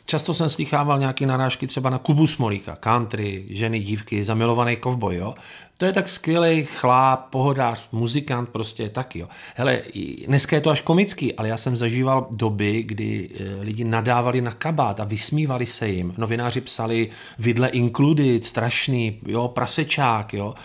[0.09, 5.35] Často jsem slychával nějaké narážky třeba na Kubu Smolíka, country, ženy, dívky, zamilovaný kovboj, jo.
[5.77, 9.27] To je tak skvělý chláp, pohodář, muzikant prostě taky, jo.
[9.55, 9.81] Hele,
[10.27, 14.51] dneska je to až komický, ale já jsem zažíval doby, kdy eh, lidi nadávali na
[14.51, 16.13] kabát a vysmívali se jim.
[16.17, 20.55] Novináři psali vidle included, strašný, jo, prasečák, jo.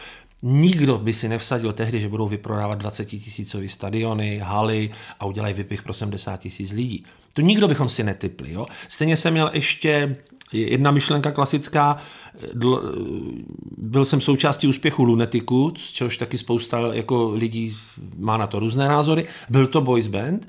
[0.42, 5.82] Nikdo by si nevsadil tehdy, že budou vyprodávat 20 tisícový stadiony, haly a udělají vypich
[5.82, 7.04] pro 70 tisíc lidí.
[7.34, 8.52] To nikdo bychom si netypli.
[8.52, 8.66] Jo?
[8.88, 10.16] Stejně jsem měl ještě
[10.52, 11.96] jedna myšlenka klasická,
[13.76, 17.76] byl jsem součástí úspěchu Lunetiku, což taky spousta jako lidí
[18.18, 20.48] má na to různé názory, byl to boys band,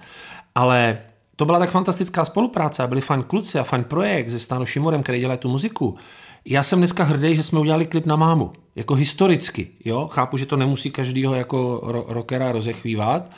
[0.56, 1.00] ale
[1.36, 5.04] to byla tak fantastická spolupráce a byli fajn kluci a fajn projekt se Stáno Šimorem,
[5.04, 5.98] který dělá tu muziku.
[6.46, 8.54] Já jsem dneska hrdý, že jsme udělali klip na mámu.
[8.76, 10.08] Jako historicky, jo?
[10.12, 13.32] Chápu, že to nemusí každýho jako rockera rozechvívat,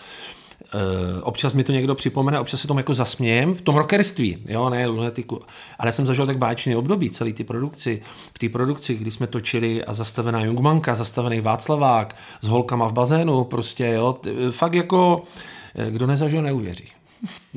[1.21, 4.87] občas mi to někdo připomene, občas se tomu jako zasmějem v tom rockerství, jo, ne
[4.87, 5.41] lunetiku.
[5.79, 8.01] Ale jsem zažil tak báječný období, celý ty produkci.
[8.33, 13.43] V té produkci, kdy jsme točili a zastavená Jungmanka, zastavený Václavák s holkama v bazénu,
[13.43, 14.17] prostě, jo,
[14.51, 15.23] fakt jako,
[15.75, 16.85] eh, kdo nezažil, neuvěří.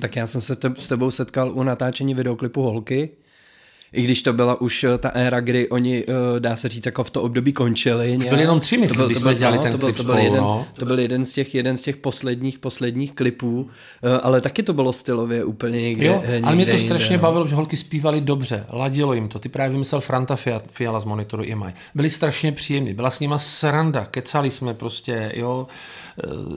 [0.01, 3.11] Tak já jsem se s tebou setkal u natáčení videoklipu Holky,
[3.93, 7.05] I když to byla už eh, ta éra, kdy oni, eh, dá se říct, jako
[7.05, 8.17] v to období končili.
[8.17, 10.15] Už byl jenom tři, myslím, když jsme dělali no, ten to byl, klip to byl,
[10.15, 10.67] spolu, jeden, no.
[10.75, 13.69] to byl jeden z těch, jeden z těch posledních, posledních klipů,
[14.03, 17.17] eh, ale taky to bylo stylově úplně někde, Jo, někde ale mě to jinde, strašně
[17.17, 17.23] no.
[17.23, 19.39] bavilo, že holky zpívali dobře, ladilo jim to.
[19.39, 21.73] Ty právě vymyslel Franta Fia- Fiala z monitoru EMI.
[21.95, 25.67] Byli strašně příjemní, byla s nima sranda, kecali jsme prostě, jo.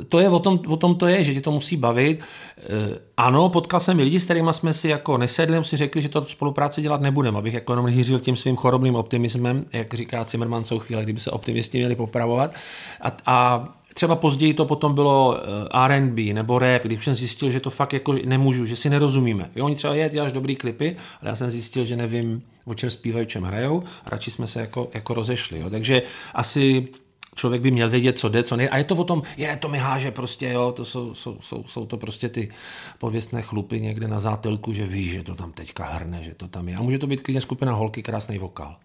[0.09, 2.19] To je o tom, o tom to je, že tě to musí bavit.
[2.57, 6.09] Eh, Ano, potkal jsem i lidi, s kterými jsme si jako nesedli, si řekli, že
[6.09, 10.63] to spolupráci dělat nebudeme, abych jako jenom hýřil tím svým chorobným optimismem, jak říká Zimmerman,
[10.63, 12.53] jsou chvíle, kdyby se optimisti měli popravovat.
[13.01, 17.59] A, a třeba později to potom bylo eh, R&B nebo rap, když jsem zjistil, že
[17.59, 19.49] to fakt jako nemůžu, že si nerozumíme.
[19.55, 22.89] Jo, oni třeba je, děláš dobrý klipy, ale já jsem zjistil, že nevím, o čem
[22.89, 25.59] zpívají, o čem hrajou, radši jsme se jako, jako rozešli.
[25.59, 25.69] Jo.
[25.69, 26.01] Takže
[26.33, 26.87] asi
[27.35, 28.69] člověk by měl vědět, co jde, co ne.
[28.69, 31.63] A je to o tom, je, to mi háže prostě, jo, to jsou, jsou, jsou,
[31.63, 32.51] jsou to prostě ty
[32.97, 36.69] pověstné chlupy někde na zátelku, že víš, že to tam teďka hrne, že to tam
[36.69, 36.75] je.
[36.75, 38.77] A může to být klidně skupina holky, krásný vokál.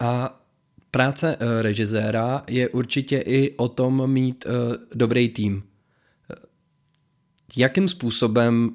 [0.00, 0.40] A
[0.90, 5.62] práce eh, režiséra je určitě i o tom mít eh, dobrý tým.
[6.30, 6.34] Eh,
[7.56, 8.70] Jakým způsobem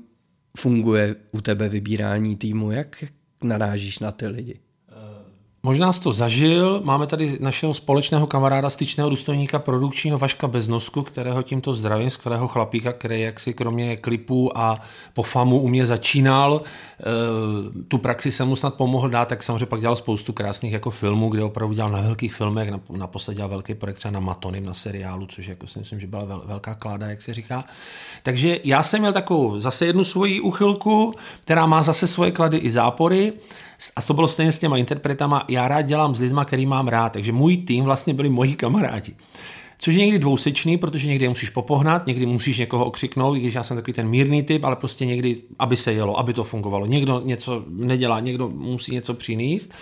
[0.58, 2.72] funguje u tebe vybírání týmu?
[2.72, 3.04] Jak
[3.44, 4.60] narážíš na ty lidi?
[5.65, 11.43] Možná jsi to zažil, máme tady našeho společného kamaráda, styčného důstojníka produkčního Vaška Beznosku, kterého
[11.43, 14.80] tímto zdravím, skvělého chlapíka, který jaksi kromě klipů a
[15.13, 16.62] po famu u mě začínal.
[16.62, 17.04] E,
[17.88, 21.30] tu praxi jsem mu snad pomohl dát, tak samozřejmě pak dělal spoustu krásných jako filmů,
[21.30, 25.26] kde opravdu dělal na velkých filmech, naposled dělal velký projekt třeba na Matonym, na seriálu,
[25.26, 27.63] což jako si myslím, že byla vel, velká kláda, jak se říká.
[28.23, 32.71] Takže já jsem měl takovou zase jednu svoji uchylku, která má zase svoje klady i
[32.71, 33.34] zápory.
[33.96, 35.46] A to bylo stejně s těma interpretama.
[35.50, 39.15] Já rád dělám s lidmi, který mám rád, takže můj tým vlastně byli moji kamarádi.
[39.78, 43.63] Což je někdy dvousečný, protože někdy musíš popohnat, někdy musíš někoho okřiknout, i když já
[43.63, 46.86] jsem takový ten mírný typ, ale prostě někdy, aby se jelo, aby to fungovalo.
[46.86, 49.74] Někdo něco nedělá, někdo musí něco přinést.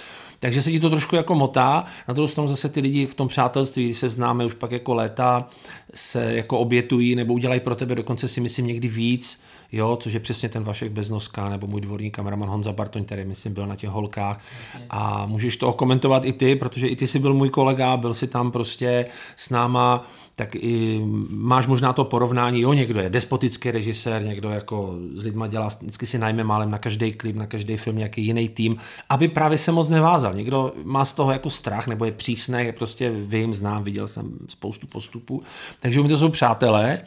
[0.41, 1.85] Takže se ti to trošku jako motá.
[2.07, 4.93] Na druhou stranu zase ty lidi v tom přátelství, když se známe už pak jako
[4.93, 5.47] léta,
[5.93, 10.19] se jako obětují nebo udělají pro tebe dokonce si myslím někdy víc, jo, což je
[10.19, 13.89] přesně ten Vašek Beznoska nebo můj dvorní kameraman Honza Bartoň, který myslím byl na těch
[13.89, 14.41] holkách.
[14.89, 18.27] A můžeš to komentovat i ty, protože i ty jsi byl můj kolega, byl si
[18.27, 20.07] tam prostě s náma,
[20.41, 25.47] tak i máš možná to porovnání, jo, někdo je despotický režisér, někdo jako s lidma
[25.47, 28.77] dělá, vždycky si najme málem na každý klip, na každý film nějaký jiný tým,
[29.09, 30.33] aby právě se moc nevázal.
[30.33, 34.87] Někdo má z toho jako strach, nebo je přísný, prostě vím, znám, viděl jsem spoustu
[34.87, 35.43] postupů,
[35.79, 37.01] takže mě to jsou přátelé,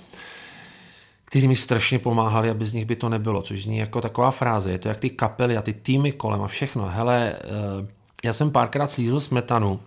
[1.25, 4.71] který mi strašně pomáhali, aby z nich by to nebylo, což zní jako taková fráze,
[4.71, 6.89] je to jak ty kapely a ty týmy kolem a všechno.
[6.89, 7.87] Hele, eh,
[8.25, 9.81] já jsem párkrát slízl smetanu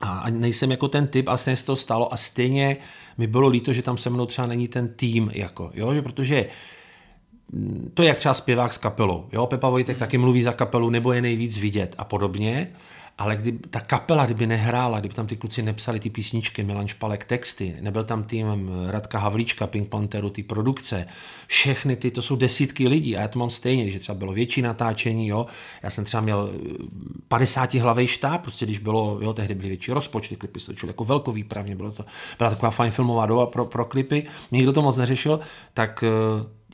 [0.00, 2.76] a nejsem jako ten typ, ale stejně se to stalo a stejně
[3.18, 6.46] mi bylo líto, že tam se mnou třeba není ten tým, jako, jo, že protože
[7.52, 9.28] mm, to je jak třeba zpěvák s kapelou.
[9.32, 9.46] Jo?
[9.46, 12.72] Pepa Vojtek taky mluví za kapelu, nebo je nejvíc vidět a podobně.
[13.20, 17.24] Ale kdyby ta kapela, kdyby nehrála, kdyby tam ty kluci nepsali ty písničky, Milan Špalek
[17.24, 18.46] texty, nebyl tam tým
[18.86, 21.06] Radka Havlíčka, Pink Pantheru, ty produkce,
[21.46, 24.62] všechny ty, to jsou desítky lidí a já to mám stejně, když třeba bylo větší
[24.62, 25.46] natáčení, jo,
[25.82, 26.50] já jsem třeba měl
[27.28, 31.76] 50 hlavej štáb, prostě když bylo, jo, tehdy byly větší rozpočty, klipy se jako velkovýpravně,
[31.76, 32.04] bylo to,
[32.38, 35.40] byla taková fajn filmová doba pro, pro klipy, nikdo to moc neřešil,
[35.74, 36.04] tak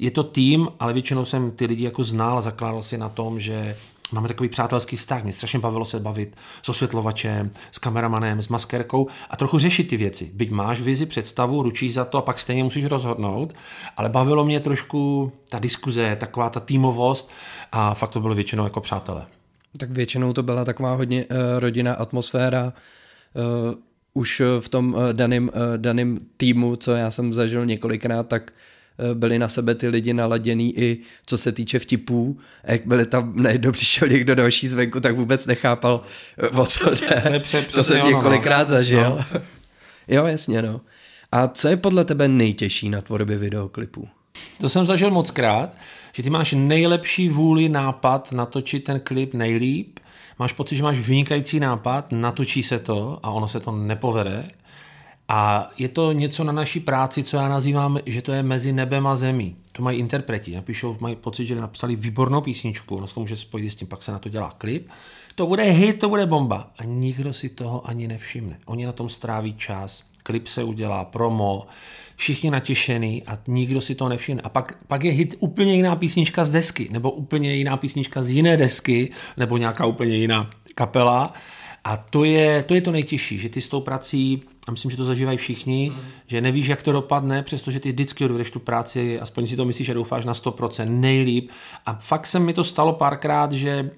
[0.00, 3.76] je to tým, ale většinou jsem ty lidi jako znal zakládal si na tom, že
[4.12, 9.06] Máme takový přátelský vztah, mě strašně bavilo se bavit s osvětlovačem, s kameramanem, s maskerkou
[9.30, 10.30] a trochu řešit ty věci.
[10.34, 13.54] Byť máš vizi, představu, ručíš za to a pak stejně musíš rozhodnout,
[13.96, 17.30] ale bavilo mě trošku ta diskuze, taková ta týmovost
[17.72, 19.26] a fakt to bylo většinou jako přátelé.
[19.78, 22.72] Tak většinou to byla taková hodně uh, rodinná atmosféra,
[23.34, 23.74] uh,
[24.14, 28.52] už v tom uh, daném, uh, daném týmu, co já jsem zažil několikrát, tak
[29.14, 32.38] byli na sebe ty lidi naladěný i co se týče vtipů.
[32.64, 36.02] A jak byli tam najednou přišel někdo další zvenku, tak vůbec nechápal,
[36.52, 37.42] o co jde.
[37.74, 38.74] To jsem několikrát no.
[38.74, 39.24] zažil.
[39.34, 39.40] No.
[40.08, 40.80] jo, jasně, no.
[41.32, 44.08] A co je podle tebe nejtěžší na tvorbě videoklipů?
[44.60, 45.76] To jsem zažil moc krát,
[46.12, 49.98] že ty máš nejlepší vůli nápad natočit ten klip nejlíp,
[50.38, 54.48] máš pocit, že máš vynikající nápad, natočí se to a ono se to nepovede
[55.28, 59.06] a je to něco na naší práci, co já nazývám, že to je mezi nebem
[59.06, 59.56] a zemí.
[59.72, 60.54] To mají interpreti.
[60.54, 64.02] Napíšou, mají pocit, že napsali výbornou písničku, ono se to může spojit s tím, pak
[64.02, 64.88] se na to dělá klip.
[65.34, 66.70] To bude hit, to bude bomba.
[66.78, 68.58] A nikdo si toho ani nevšimne.
[68.66, 71.66] Oni na tom stráví čas, klip se udělá, promo,
[72.16, 74.42] všichni natěšený a nikdo si to nevšimne.
[74.42, 78.30] A pak, pak je hit úplně jiná písnička z desky, nebo úplně jiná písnička z
[78.30, 81.32] jiné desky, nebo nějaká úplně jiná kapela.
[81.84, 84.96] A to je, to je to nejtěžší, že ty s tou prací a myslím, že
[84.96, 86.00] to zažívají všichni, mm.
[86.26, 89.86] že nevíš, jak to dopadne, přestože ty vždycky odvedeš tu práci, aspoň si to myslíš,
[89.86, 91.50] že doufáš na 100% nejlíp.
[91.86, 93.90] A fakt se mi to stalo párkrát, že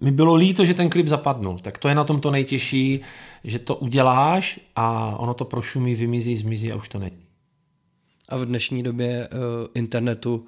[0.00, 1.58] mi bylo líto, že ten klip zapadnul.
[1.58, 3.00] Tak to je na tom to nejtěžší,
[3.44, 7.24] že to uděláš a ono to prošumí, vymizí, zmizí a už to není.
[8.28, 9.38] A v dnešní době uh,
[9.74, 10.46] internetu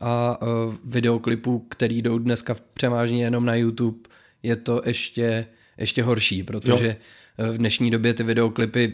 [0.00, 3.98] a uh, videoklipů, který jdou dneska převážně jenom na YouTube,
[4.42, 5.46] je to ještě,
[5.78, 6.94] ještě horší, protože jo.
[7.52, 8.92] V dnešní době ty videoklipy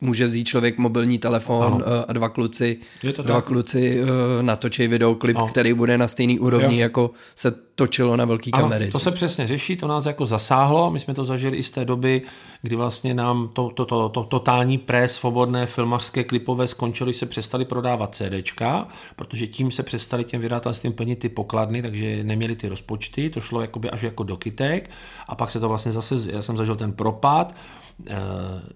[0.00, 1.80] může vzít člověk mobilní telefon ano.
[1.80, 3.44] Eh, a dva kluci, dva tak.
[3.44, 4.08] kluci uh,
[4.42, 5.48] natočí videoklip, ano.
[5.48, 6.80] který bude na stejný úrovni, jo.
[6.80, 8.90] jako se točilo na velký ano, kamery.
[8.90, 11.84] To se přesně řeší, to nás jako zasáhlo, my jsme to zažili i z té
[11.84, 12.22] doby,
[12.62, 17.64] kdy vlastně nám to, to, to, to totální pres, svobodné filmařské klipové skončily, se přestali
[17.64, 23.30] prodávat CDčka, protože tím se přestali těm vydatelstvím plnit ty pokladny, takže neměli ty rozpočty,
[23.30, 24.90] to šlo jakoby až jako do kytek
[25.28, 27.89] a pak se to vlastně zase, já jsem zažil ten propad, Eh,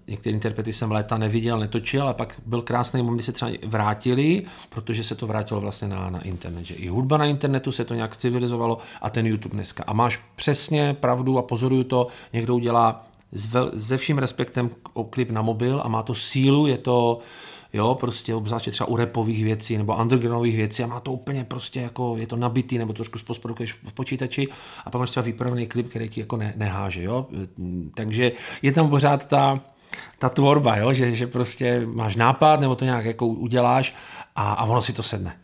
[0.07, 4.43] některé interprety jsem léta neviděl, netočil, a pak byl krásný moment, kdy se třeba vrátili,
[4.69, 6.63] protože se to vrátilo vlastně na, na internet.
[6.65, 9.83] Že i hudba na internetu se to nějak civilizovalo a ten YouTube dneska.
[9.87, 13.05] A máš přesně pravdu a pozoruju to, někdo udělá
[13.77, 14.69] se vším respektem
[15.09, 17.19] klip na mobil a má to sílu, je to,
[17.75, 21.81] jo, prostě obzvláště třeba u repových věcí nebo undergroundových věcí a má to úplně prostě
[21.81, 24.47] jako, je to nabitý nebo trošku spospodukuješ v počítači
[24.85, 27.27] a pak máš třeba výpravný klip, který ti jako ne, neháže, jo,
[27.93, 29.59] takže je tam pořád ta,
[30.19, 30.93] ta tvorba, jo?
[30.93, 33.95] Že, že prostě máš nápad nebo to nějak jako uděláš
[34.35, 35.37] a, a ono si to sedne.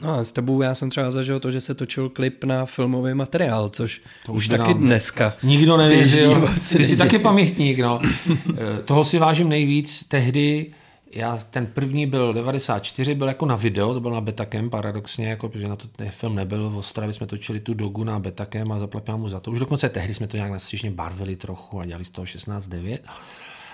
[0.00, 3.14] No a s tebou já jsem třeba zažil to, že se točil klip na filmový
[3.14, 4.78] materiál, což to už taky nám...
[4.78, 5.32] dneska.
[5.42, 6.48] Nikdo nevěřil.
[6.76, 8.00] Ty jsi taky pamětník, no.
[8.00, 10.72] Eh, toho si vážím nejvíc tehdy,
[11.14, 15.48] já ten první byl 94, byl jako na video, to byl na Betacam paradoxně, jako,
[15.48, 18.78] protože na to ten film nebyl, v Ostravě jsme točili tu dogu na Betacam a
[18.78, 19.50] zaplatíme mu za to.
[19.50, 22.98] Už dokonce tehdy jsme to nějak nastřížně barvili trochu a dělali z toho 16-9.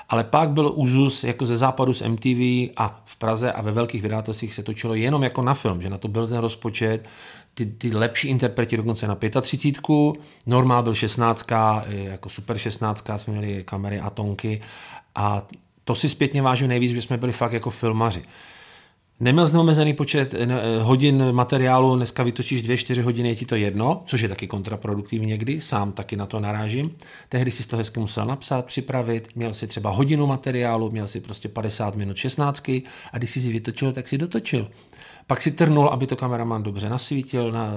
[0.09, 4.03] Ale pak byl úzus jako ze západu z MTV a v Praze a ve velkých
[4.03, 7.09] vydatelstvích se točilo jenom jako na film, že na to byl ten rozpočet,
[7.55, 11.46] ty, ty lepší interpreti dokonce na 35, normál byl 16,
[11.87, 14.61] jako super 16, jsme měli kamery a tonky
[15.14, 15.42] a
[15.90, 18.22] to si zpětně vážím nejvíc, že jsme byli fakt jako filmaři.
[19.20, 20.35] Neměl jsi neomezený počet
[20.81, 25.26] hodin materiálu, dneska vytočíš dvě, čtyři hodiny, je ti to jedno, což je taky kontraproduktivní
[25.26, 26.96] někdy, sám taky na to narážím.
[27.29, 31.48] Tehdy si to hezky musel napsat, připravit, měl si třeba hodinu materiálu, měl si prostě
[31.48, 32.68] 50 minut 16
[33.12, 34.70] a když jsi si vytočil, tak si dotočil.
[35.31, 37.71] Pak si trnul, aby to kameraman dobře nasvítil, na,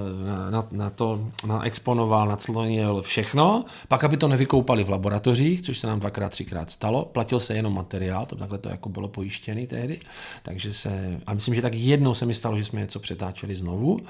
[0.50, 3.64] na, na to naexponoval, naclonil všechno.
[3.88, 7.04] Pak, aby to nevykoupali v laboratořích, což se nám dvakrát, třikrát stalo.
[7.04, 10.00] Platil se jenom materiál, to takhle to jako bylo pojištěný tehdy.
[10.42, 14.00] Takže se, a myslím, že tak jednou se mi stalo, že jsme něco přetáčeli znovu.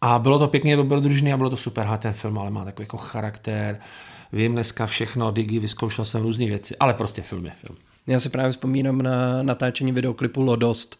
[0.00, 1.86] A bylo to pěkně dobrodružný a bylo to super.
[1.86, 3.80] Ha, ten film ale má takový jako charakter.
[4.32, 7.78] Vím dneska všechno, digi, vyzkoušel jsem různé věci, ale prostě film je film.
[8.06, 10.99] Já si právě vzpomínám na natáčení videoklipu Lodost,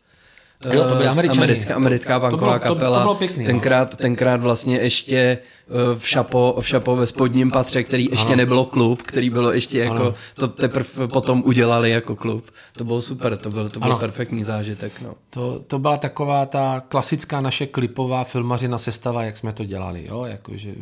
[0.65, 1.39] Jo, to byly američani.
[1.39, 2.99] Americká, americká banková to, to, kapela.
[2.99, 7.51] To, to bylo pěkný, tenkrát, tenkrát vlastně ještě eh, v šapo, v šapo ve spodním
[7.51, 8.37] patře, který ještě ano.
[8.37, 10.15] nebylo klub, který bylo ještě jako, ano.
[10.35, 12.51] to teprve potom udělali jako klub.
[12.73, 15.01] To bylo super, to byl, to byl perfektní zážitek.
[15.01, 15.15] No.
[15.31, 20.25] To, to byla taková ta klasická naše klipová filmařina sestava, jak jsme to dělali, jo,
[20.25, 20.75] jakože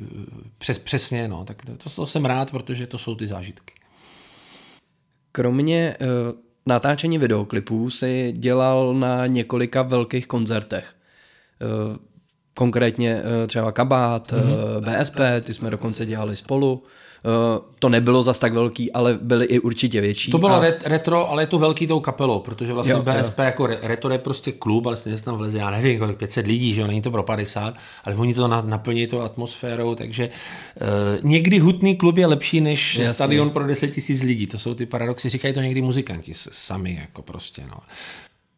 [0.58, 3.74] přes, přesně, no, tak to, to jsem rád, protože to jsou ty zážitky.
[5.32, 10.84] Kromě uh, natáčení videoklipů si dělal na několika velkých koncertech.
[11.62, 11.98] Eh,
[12.54, 15.00] konkrétně eh, třeba Kabát, mm-hmm.
[15.00, 16.82] BSP, ty jsme dokonce dělali spolu.
[17.78, 20.30] To nebylo zas tak velký, ale byly i určitě větší.
[20.30, 20.64] To bylo a...
[20.84, 23.44] retro, ale je to velký tou kapelou, protože vlastně jo, BSP jo.
[23.44, 26.74] jako retro je prostě klub, ale stejně se tam vleze, já nevím, kolik 500 lidí,
[26.74, 31.58] že jo, není to pro 50, ale oni to naplní tou atmosférou, takže uh, někdy
[31.58, 33.14] hutný klub je lepší než Jasně.
[33.14, 34.46] stadion pro 10 tisíc lidí.
[34.46, 37.78] To jsou ty paradoxy, říkají to někdy muzikanti sami, jako prostě, no.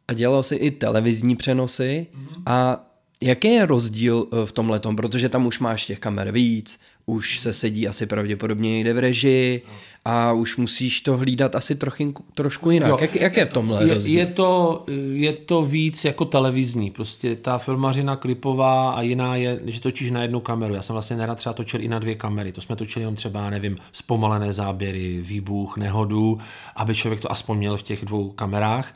[0.08, 2.42] A dělal si i televizní přenosy mm-hmm.
[2.46, 2.86] a
[3.22, 7.40] Jaký je rozdíl eh, v tom letom, protože tam už máš těch kamer víc, už
[7.40, 9.62] se sedí asi pravděpodobně někde v režii
[10.04, 13.00] a už musíš to hlídat asi trochy, trošku jinak.
[13.00, 14.18] Jak, jak je v tomhle je, rozdíl?
[14.18, 19.80] Je to, je to víc jako televizní, prostě ta filmařina klipová a jiná je, že
[19.80, 20.74] točíš na jednu kameru.
[20.74, 23.50] Já jsem vlastně nerad třeba točil i na dvě kamery, to jsme točili jenom třeba,
[23.50, 26.38] nevím, zpomalené záběry, výbuch, nehodu,
[26.76, 28.94] aby člověk to aspoň měl v těch dvou kamerách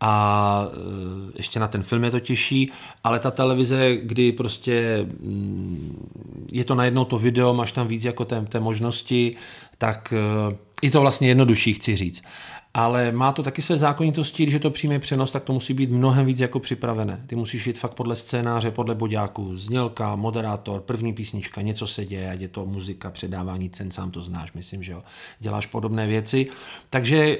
[0.00, 2.72] a e, ještě na ten film je to těžší,
[3.04, 6.09] ale ta televize, kdy prostě mm,
[6.52, 9.36] je to najednou to video, máš tam víc jako té, té možnosti,
[9.78, 12.22] tak e, je to vlastně jednodušší, chci říct.
[12.74, 15.90] Ale má to taky své zákonitosti, když je to přímý přenos, tak to musí být
[15.90, 17.24] mnohem víc jako připravené.
[17.26, 22.30] Ty musíš jít fakt podle scénáře, podle boďáku, znělka, moderátor, první písnička, něco se děje,
[22.30, 25.02] ať je to muzika, předávání cen, sám to znáš, myslím, že jo.
[25.40, 26.46] Děláš podobné věci.
[26.90, 27.38] Takže e,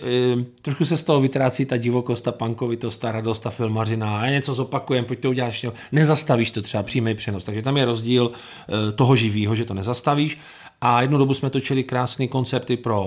[0.62, 4.54] trošku se z toho vytrácí ta divokost, ta pankovitost, ta radost, ta filmařina, a něco
[4.54, 7.44] zopakujem, pojď to uděláš, nezastavíš to třeba přímý přenos.
[7.44, 10.38] Takže tam je rozdíl e, toho živého, že to nezastavíš
[10.82, 13.04] a jednu dobu jsme točili krásné koncerty pro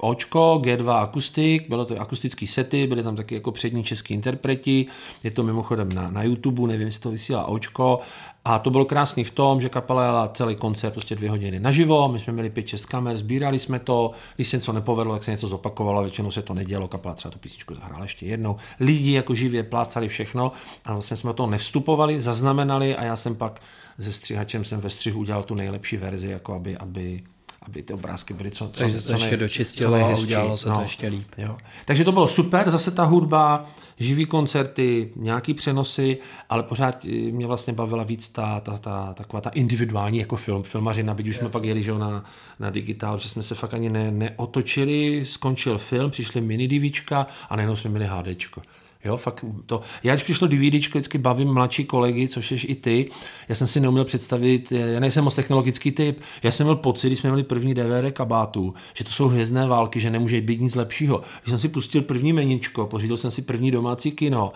[0.00, 4.86] Očko, G2 akustik, bylo to akustický sety, byly tam taky jako přední český interpreti,
[5.24, 8.00] je to mimochodem na, na YouTube, nevím, jestli to vysílá Očko
[8.44, 12.08] a to bylo krásný v tom, že kapela jela celý koncert prostě dvě hodiny naživo,
[12.08, 15.30] my jsme měli pět šest kamer, sbírali jsme to, když se něco nepovedlo, tak se
[15.30, 18.56] něco zopakovalo, většinou se to nedělo, kapela třeba tu písničku zahrála ještě jednou.
[18.80, 20.52] Lidi jako živě plácali všechno
[20.84, 23.60] a vlastně jsme to nevstupovali, zaznamenali a já jsem pak
[24.00, 27.22] se střihačem jsem ve střihu udělal tu nejlepší verzi, jako aby, aby
[27.66, 30.68] aby ty obrázky byly co, co, Takže co, ještě nej, dočistilo co a udělalo se
[30.68, 30.76] no.
[30.76, 31.28] to ještě líp.
[31.38, 31.56] Jo.
[31.84, 33.66] Takže to bylo super, zase ta hudba,
[33.98, 39.50] živý koncerty, nějaký přenosy, ale pořád mě vlastně bavila víc ta, ta, ta taková ta
[39.50, 41.38] individuální jako film, filmařina, byť už yes.
[41.38, 42.24] jsme pak jeli že na,
[42.60, 47.56] na digitál, že jsme se fakt ani ne, neotočili, skončil film, přišly mini divíčka a
[47.56, 48.62] najednou jsme měli HDčko.
[49.06, 49.80] Jo, fakt to.
[50.02, 53.10] Já, když přišlo DVD, vždycky bavím mladší kolegy, což jsi i ty.
[53.48, 56.20] Já jsem si neuměl představit, já nejsem moc technologický typ.
[56.42, 60.00] Já jsem měl pocit, když jsme měli první DVD kabátu, že to jsou hvězdné války,
[60.00, 61.20] že nemůže být nic lepšího.
[61.42, 64.52] Když jsem si pustil první meničko, pořídil jsem si první domácí kino,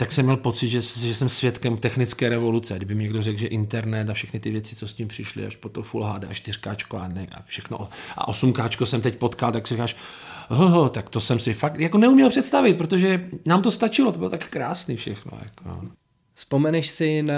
[0.00, 2.76] tak jsem měl pocit, že, že jsem svědkem technické revoluce.
[2.76, 5.56] Kdyby mi někdo řekl, že internet a všechny ty věci, co s tím přišly, až
[5.56, 9.52] po to Full HD a 4K a, ne, a všechno a 8K jsem teď potkal,
[9.52, 9.96] tak si říkáš,
[10.48, 14.30] oh, tak to jsem si fakt jako neuměl představit, protože nám to stačilo, to bylo
[14.30, 15.32] tak krásný všechno.
[15.42, 15.80] Jako.
[16.34, 17.34] Vzpomeneš si na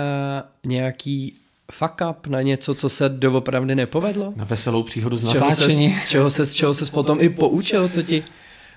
[0.67, 1.35] nějaký
[1.73, 4.33] fuck up, na něco, co se doopravdy nepovedlo?
[4.37, 5.99] Na veselou příhodu z, z natáčení.
[5.99, 8.25] Z čeho se, z čeho se potom i poučil, co ti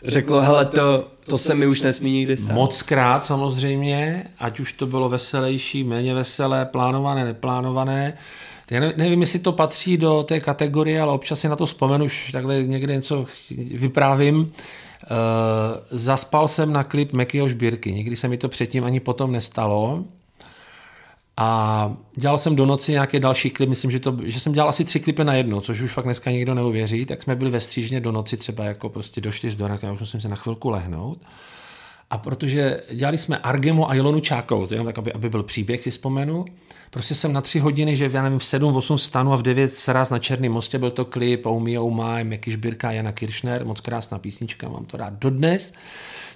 [0.04, 2.54] řeklo, hele, to, to se mi už nesmí nikdy stát.
[2.54, 8.18] Moc krát samozřejmě, ať už to bylo veselější, méně veselé, plánované, neplánované.
[8.72, 12.32] Já nevím, jestli to patří do té kategorie, ale občas si na to vzpomenu, už
[12.32, 13.26] takhle někde něco
[13.72, 14.40] vyprávím.
[14.40, 14.48] Uh,
[15.90, 17.92] zaspal jsem na klip Mekyho Žbírky.
[17.92, 20.04] Nikdy se mi to předtím ani potom nestalo.
[21.38, 24.86] A dělal jsem do noci nějaké další klip, myslím, že, to, že jsem dělal asi
[24.86, 28.02] tři klipy na jedno, což už fakt dneska nikdo neuvěří, tak jsme byli ve střížně
[28.02, 31.22] do noci třeba jako prostě do čtyř do rána, už musím se na chvilku lehnout.
[32.10, 35.84] A protože dělali jsme Argemo a Ilonu Čákou, to jenom tak, aby, aby byl příběh,
[35.84, 36.46] si vzpomenu,
[36.92, 40.10] prostě jsem na tři hodiny, že já nevím, v 7-8 stanu a v 9 sraz
[40.10, 42.40] na Černém mostě byl to klip Oh Me, Oh My,
[42.90, 45.74] Jana Kiršner, moc krásná písnička, mám to rád dodnes.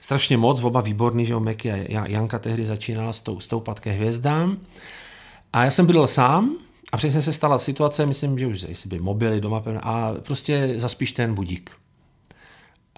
[0.02, 3.92] Strašně moc, oba výborný, že Meky a Janka tehdy začínala s tou, s tou patké
[3.92, 4.58] hvězdám.
[5.54, 6.56] A já jsem byl sám,
[6.92, 11.12] a přesně se stala situace, myslím, že už jestli by mobily doma, a prostě zaspíš
[11.12, 11.72] ten budík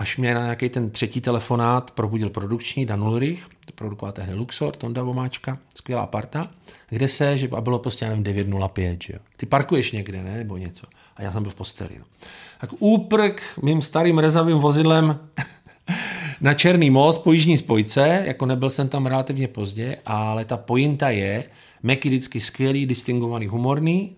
[0.01, 5.03] až mě na nějaký ten třetí telefonát probudil produkční Dan Ulrich, produkoval tehdy Luxor, Tonda
[5.03, 6.47] Vomáčka, skvělá parta,
[6.89, 9.19] kde se, že a bylo prostě, nevím, 9.05, že jo.
[9.37, 10.87] Ty parkuješ někde, ne, nebo něco.
[11.15, 12.05] A já jsem byl v posteli, no.
[12.59, 15.19] Tak úprk mým starým rezavým vozidlem
[16.41, 21.09] na Černý most po jižní spojce, jako nebyl jsem tam relativně pozdě, ale ta pointa
[21.09, 21.43] je,
[21.83, 24.15] Meky vždycky skvělý, distingovaný, humorný,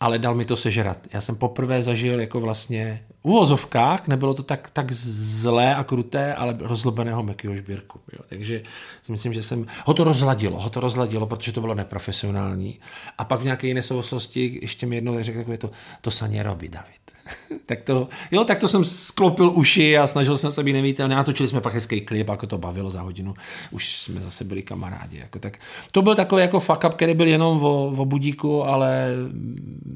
[0.00, 0.98] ale dal mi to sežrat.
[1.12, 6.56] Já jsem poprvé zažil jako vlastně uvozovkách, nebylo to tak, tak zlé a kruté, ale
[6.60, 8.00] rozlobeného Mekyho žbírku.
[8.12, 8.20] Jo.
[8.28, 8.62] Takže
[9.02, 12.80] si myslím, že jsem, ho to rozladilo, ho to rozladilo, protože to bylo neprofesionální.
[13.18, 16.68] A pak v nějaké jiné souvislosti ještě mi jednou řekl takové to, to se nerobí,
[16.68, 17.00] David.
[17.66, 21.14] tak to, jo, tak to jsem sklopil uši a snažil jsem se být nevítelný.
[21.14, 23.34] Natočili jsme pak hezký klip, jako to bavilo za hodinu.
[23.70, 25.18] Už jsme zase byli kamarádi.
[25.18, 25.58] Jako, tak
[25.92, 29.08] to byl takový jako fuck up, který byl jenom o, o budíku, ale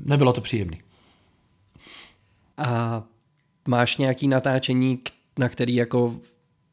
[0.07, 0.81] nebylo to příjemný.
[2.59, 3.03] A
[3.69, 4.99] máš nějaký natáčení,
[5.39, 6.17] na který jako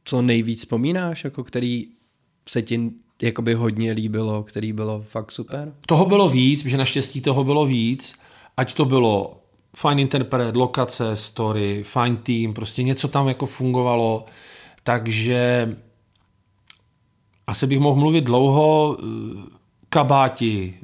[0.03, 1.87] co nejvíc vzpomínáš, jako který
[2.49, 2.91] se ti
[3.21, 5.73] jakoby hodně líbilo, který bylo fakt super?
[5.85, 8.15] Toho bylo víc, že naštěstí toho bylo víc,
[8.57, 9.38] ať to bylo
[9.75, 14.25] fajn interpret, lokace, story, fajn tým, prostě něco tam jako fungovalo,
[14.83, 15.75] takže
[17.47, 18.97] asi bych mohl mluvit dlouho,
[19.89, 20.77] kabáti,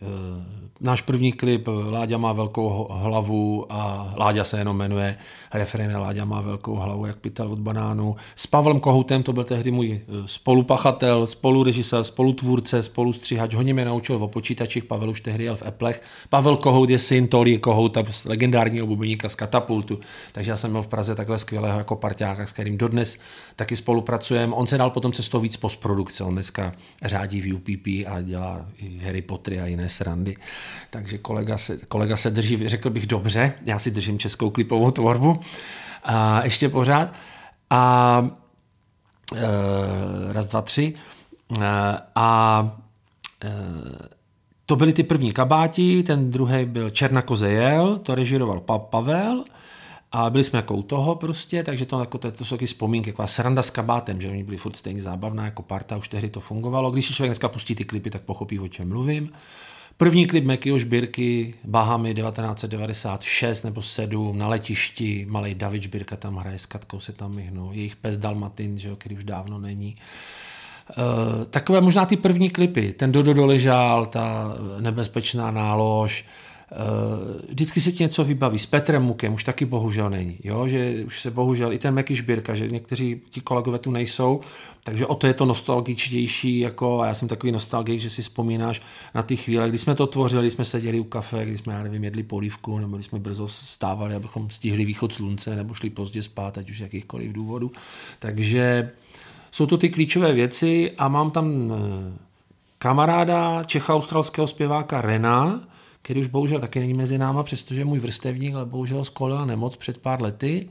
[0.80, 5.18] náš první klip Láďa má velkou hlavu a Láďa se jenom jmenuje,
[5.54, 8.16] refrén Láďa má velkou hlavu, jak pytel od banánu.
[8.36, 14.16] S Pavlem Kohoutem, to byl tehdy můj eh, spolupachatel, spolurežisér, spolutvůrce, spolustřihač, hodně mě naučil
[14.16, 16.02] o počítačích, Pavel už tehdy jel v Eplech.
[16.30, 20.00] Pavel Kohout je syn Tolí Kohouta, legendárního bubeníka z Katapultu,
[20.32, 23.20] takže já jsem měl v Praze takhle skvělého jako parťáka, s kterým dodnes
[23.56, 24.54] taky spolupracujeme.
[24.54, 26.74] On se dal potom cestou víc postprodukce, on dneska
[27.06, 30.36] řádí v UPP a dělá i Harry Potter a jiné srandy
[30.90, 35.40] takže kolega se, kolega se drží, řekl bych dobře, já si držím českou klipovou tvorbu
[36.04, 37.14] a ještě pořád.
[37.70, 38.30] A
[40.32, 40.94] raz, dva, tři.
[42.16, 42.78] A
[44.66, 49.44] to byly ty první kabáti, ten druhý byl Černa Kozejel, to režiroval pa- Pavel
[50.12, 53.10] a byli jsme jako u toho prostě, takže to, jako, to, to jsou taky vzpomínky,
[53.10, 56.40] jako sranda s kabátem, že oni byli furt stejně zábavná jako parta, už tehdy to
[56.40, 56.92] fungovalo.
[56.92, 59.32] Když si člověk dneska pustí ty klipy, tak pochopí, o čem mluvím.
[59.98, 66.60] První klip Mekyho Šbírky, Bahamy 1996 nebo 7 na letišti, malý David Šbírka tam hraje,
[66.60, 69.96] s Katkou se tam myhnou, jejich pes Dalmatin, že jo, který už dávno není.
[70.98, 76.26] Uh, takové možná ty první klipy, ten Dodo doležál, ta nebezpečná nálož,
[77.50, 78.60] vždycky se ti něco vybaví.
[78.60, 80.38] S Petrem Mukem už taky bohužel není.
[80.44, 80.68] Jo?
[80.68, 84.42] Že už se bohužel i ten Meky Šbírka, že někteří ti kolegové tu nejsou,
[84.84, 88.82] takže o to je to nostalgičtější, jako, a já jsem takový nostalgik, že si vzpomínáš
[89.16, 91.84] na ty chvíle, kdy jsme to tvořili, kdy jsme seděli u kafe, kdy jsme, já
[91.84, 96.22] nevím, jedli polívku, nebo kdy jsme brzo stávali, abychom stihli východ slunce, nebo šli pozdě
[96.22, 97.72] spát, ať už jakýchkoliv důvodů.
[98.20, 98.92] Takže
[99.52, 102.18] jsou to ty klíčové věci a mám tam eh,
[102.78, 105.62] kamaráda čecha-australského zpěváka Rena,
[106.06, 109.98] který už bohužel taky není mezi náma, přestože můj vrstevník, ale bohužel skolila nemoc před
[109.98, 110.70] pár lety.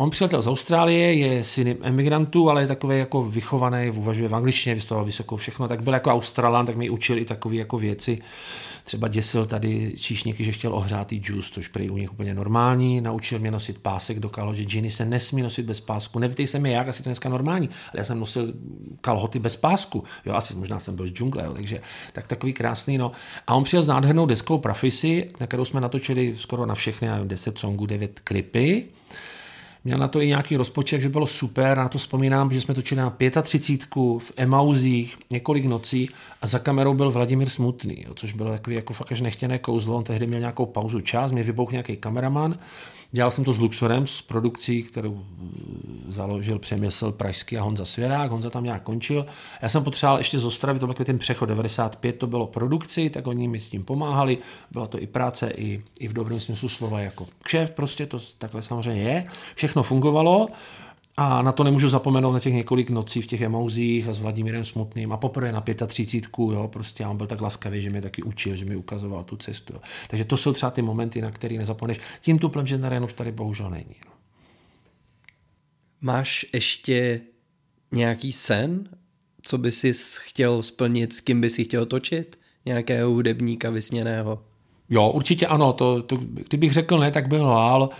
[0.00, 4.74] On přiletěl z Austrálie, je syn emigrantů, ale je takový jako vychovaný, uvažuje v angličtině,
[4.74, 8.18] vystudoval vysokou všechno, tak byl jako Australan, tak mi učil i takové jako věci.
[8.84, 13.00] Třeba děsil tady číšníky, že chtěl ohrátý džus, což prý u nich úplně normální.
[13.00, 16.18] Naučil mě nosit pásek do kalhot, že džiny se nesmí nosit bez pásku.
[16.18, 18.54] Nevíte se mi jak, asi to dneska normální, ale já jsem nosil
[19.00, 20.04] kalhoty bez pásku.
[20.26, 21.80] Jo, asi možná jsem byl z džungle, jo, takže
[22.12, 22.98] tak takový krásný.
[22.98, 23.12] No.
[23.46, 27.58] A on přijel s nádhernou deskou Prafisy, na kterou jsme natočili skoro na všechny, 10
[27.58, 28.86] songů, 9 klipy.
[29.88, 31.76] Měl na to i nějaký rozpočet, že bylo super.
[31.76, 36.10] Na to vzpomínám, že jsme točili na 35 v Emauzích několik nocí
[36.42, 39.96] a za kamerou byl Vladimír Smutný, jo, což bylo takový jako fakt až nechtěné kouzlo.
[39.96, 42.58] On tehdy měl nějakou pauzu čas, mě vybouk nějaký kameraman
[43.10, 48.30] Dělal jsem to s Luxorem, s produkcí, kterou eh, založil Přemysl Pražský a Honza Svěrák.
[48.30, 49.26] Honza tam nějak končil.
[49.62, 53.26] Já jsem potřeboval ještě z Ostravy, to byl ten přechod 95, to bylo produkci, tak
[53.26, 54.38] oni mi s tím pomáhali.
[54.70, 58.62] Byla to i práce, i, i v dobrém smyslu slova jako kšeft, prostě to takhle
[58.62, 59.26] samozřejmě je.
[59.54, 60.48] Všechno fungovalo.
[61.20, 64.64] A na to nemůžu zapomenout na těch několik nocí v těch emauzích a s Vladimírem
[64.64, 68.56] Smutným a poprvé na 35, jo, prostě on byl tak laskavý, že mě taky učil,
[68.56, 69.72] že mi ukazoval tu cestu.
[69.72, 69.80] Jo.
[70.08, 72.00] Takže to jsou třeba ty momenty, na které nezapomeneš.
[72.20, 73.94] Tím tuplem, že na už tady bohužel není.
[74.06, 74.12] No.
[76.00, 77.20] Máš ještě
[77.92, 78.88] nějaký sen,
[79.42, 82.38] co by si chtěl splnit, s kým by si chtěl točit?
[82.64, 84.42] Nějakého hudebníka vysněného?
[84.90, 85.72] Jo, určitě ano.
[85.72, 86.16] To, to,
[86.48, 87.90] kdybych řekl ne, tak byl Lál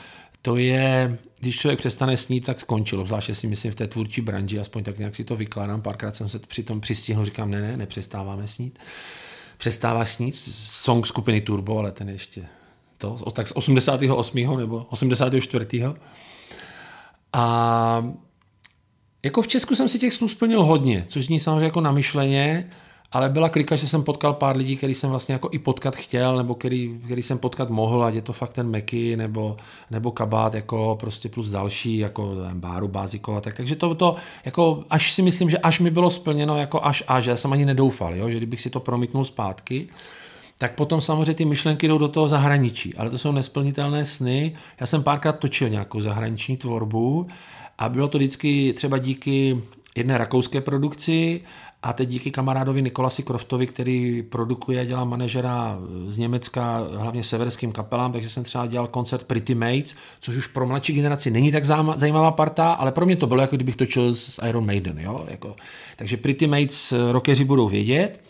[0.43, 3.07] to je, když člověk přestane snít, tak skončilo.
[3.07, 5.82] Zvláště si myslím v té tvůrčí branži, aspoň tak nějak si to vykládám.
[5.82, 8.78] Párkrát jsem se při tom přistihl, říkám, ne, ne, nepřestáváme snít.
[9.59, 12.47] Přestává snít, song skupiny Turbo, ale ten ještě
[12.99, 14.59] to, tak z 88.
[14.59, 15.66] nebo 84.
[17.32, 18.14] A
[19.22, 22.70] jako v Česku jsem si těch snů splnil hodně, což zní samozřejmě jako namyšleně,
[23.12, 26.36] ale byla klika, že jsem potkal pár lidí, který jsem vlastně jako i potkat chtěl,
[26.36, 29.56] nebo který, který jsem potkat mohl, ať je to fakt ten Meky, nebo,
[29.90, 35.12] nebo Kabát, jako prostě plus další, jako Báru, Bázikova, tak, takže to, to, jako až
[35.12, 38.30] si myslím, že až mi bylo splněno, jako až až, já jsem ani nedoufal, jo,
[38.30, 39.88] že kdybych si to promítnul zpátky,
[40.59, 44.56] tak potom samozřejmě ty myšlenky jdou do toho zahraničí, ale to jsou nesplnitelné sny.
[44.80, 47.26] Já jsem párkrát točil nějakou zahraniční tvorbu
[47.78, 49.62] a bylo to vždycky třeba díky
[49.94, 51.40] jedné rakouské produkci
[51.83, 57.72] a teď díky kamarádovi Nikolasi Kroftovi, který produkuje a dělá manažera z Německa, hlavně severským
[57.72, 61.64] kapelám, takže jsem třeba dělal koncert Pretty Mates, což už pro mladší generaci není tak
[61.95, 64.99] zajímavá parta, ale pro mě to bylo, jako kdybych točil s Iron Maiden.
[64.99, 65.24] Jo?
[65.29, 65.57] Jako,
[65.97, 68.20] takže Pretty Mates rokeři budou vědět,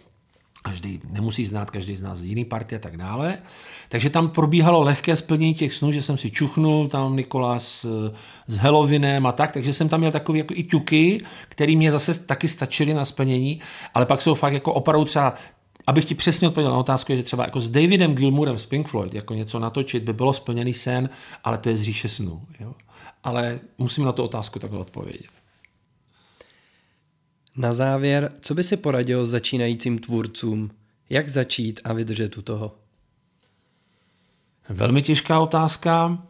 [0.69, 3.39] každý nemusí znát každý z nás jiný party a tak dále.
[3.89, 8.12] Takže tam probíhalo lehké splnění těch snů, že jsem si čuchnul, tam Nikolas eh,
[8.47, 12.27] s Helovinem a tak, takže jsem tam měl takový jako i ťuky, který mě zase
[12.27, 13.61] taky stačily na splnění,
[13.95, 15.35] ale pak jsou fakt jako opravdu třeba
[15.87, 19.14] abych ti přesně odpověděl na otázku, že třeba jako s Davidem Gilmourem z Pink Floyd
[19.14, 21.11] jako něco natočit by bylo splněný sen,
[21.45, 22.43] ale to je z říše snů.
[22.61, 22.75] Jo?
[23.25, 25.38] Ale musím na tu otázku takhle odpovědět.
[27.59, 30.71] Na závěr, co by si poradil začínajícím tvůrcům?
[31.11, 32.75] Jak začít a vydržet u toho?
[34.69, 36.23] Velmi těžká otázka.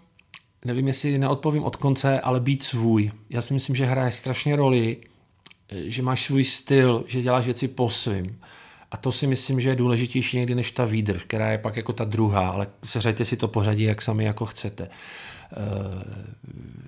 [0.65, 3.11] Nevím, jestli neodpovím od konce, ale být svůj.
[3.31, 4.97] Já si myslím, že hraje strašně roli,
[5.71, 8.41] že máš svůj styl, že děláš věci po svým.
[8.91, 11.93] A to si myslím, že je důležitější někdy než ta výdrž, která je pak jako
[11.93, 14.89] ta druhá, ale seřaďte si to pořadí, jak sami jako chcete.
[15.53, 16.29] Eh,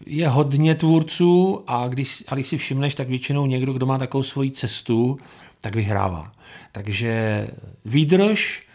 [0.07, 4.23] je hodně tvůrců a když, a když si všimneš, tak většinou někdo, kdo má takovou
[4.23, 5.19] svoji cestu,
[5.61, 6.33] tak vyhrává.
[6.73, 7.49] Takže
[7.85, 8.67] výdrž,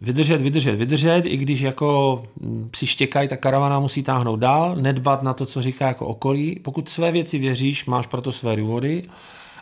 [0.00, 5.22] vydržet, vydržet, vydržet, i když jako hm, psi štěkají, ta karavana musí táhnout dál, nedbat
[5.22, 6.60] na to, co říká jako okolí.
[6.64, 9.02] Pokud své věci věříš, máš proto své důvody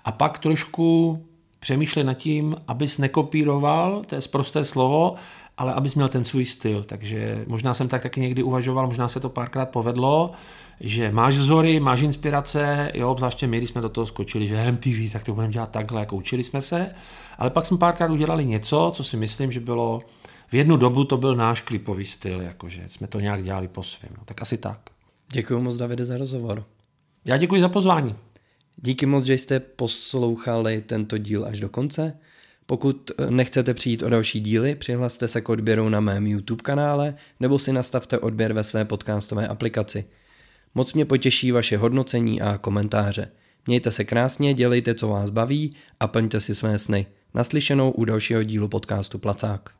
[0.05, 1.18] a pak trošku
[1.61, 5.14] přemýšlej nad tím, abys nekopíroval, to je prosté slovo,
[5.59, 6.84] ale abys měl ten svůj styl.
[6.84, 10.30] Takže možná jsem tak taky někdy uvažoval, možná se to párkrát povedlo,
[10.80, 15.12] že máš vzory, máš inspirace, jo, obzvláště my, když jsme do toho skočili, že MTV,
[15.12, 16.90] tak to budeme dělat takhle, jako učili jsme se,
[17.38, 20.03] ale pak jsme párkrát udělali něco, co si myslím, že bylo,
[20.48, 24.12] v jednu dobu to byl náš klipový styl, jakože jsme to nějak dělali po svém,
[24.18, 24.78] no, tak asi tak.
[25.32, 26.64] Děkuji moc, Davide, za rozhovor.
[27.24, 28.14] Já děkuji za pozvání.
[28.76, 32.18] Díky moc, že jste poslouchali tento díl až do konce.
[32.67, 37.15] Pokud eh, nechcete přijít o další díly, přihlaste se k odběru na mém YouTube kanále
[37.41, 40.05] nebo si nastavte odběr ve své podcastové aplikaci.
[40.75, 43.29] Moc mě potěší vaše hodnocení a komentáře.
[43.67, 47.07] Mějte se krásně, dělejte, co vás baví a plňte si své sny.
[47.35, 49.71] Naslyšenou u dalšího dílu podcastu Placák.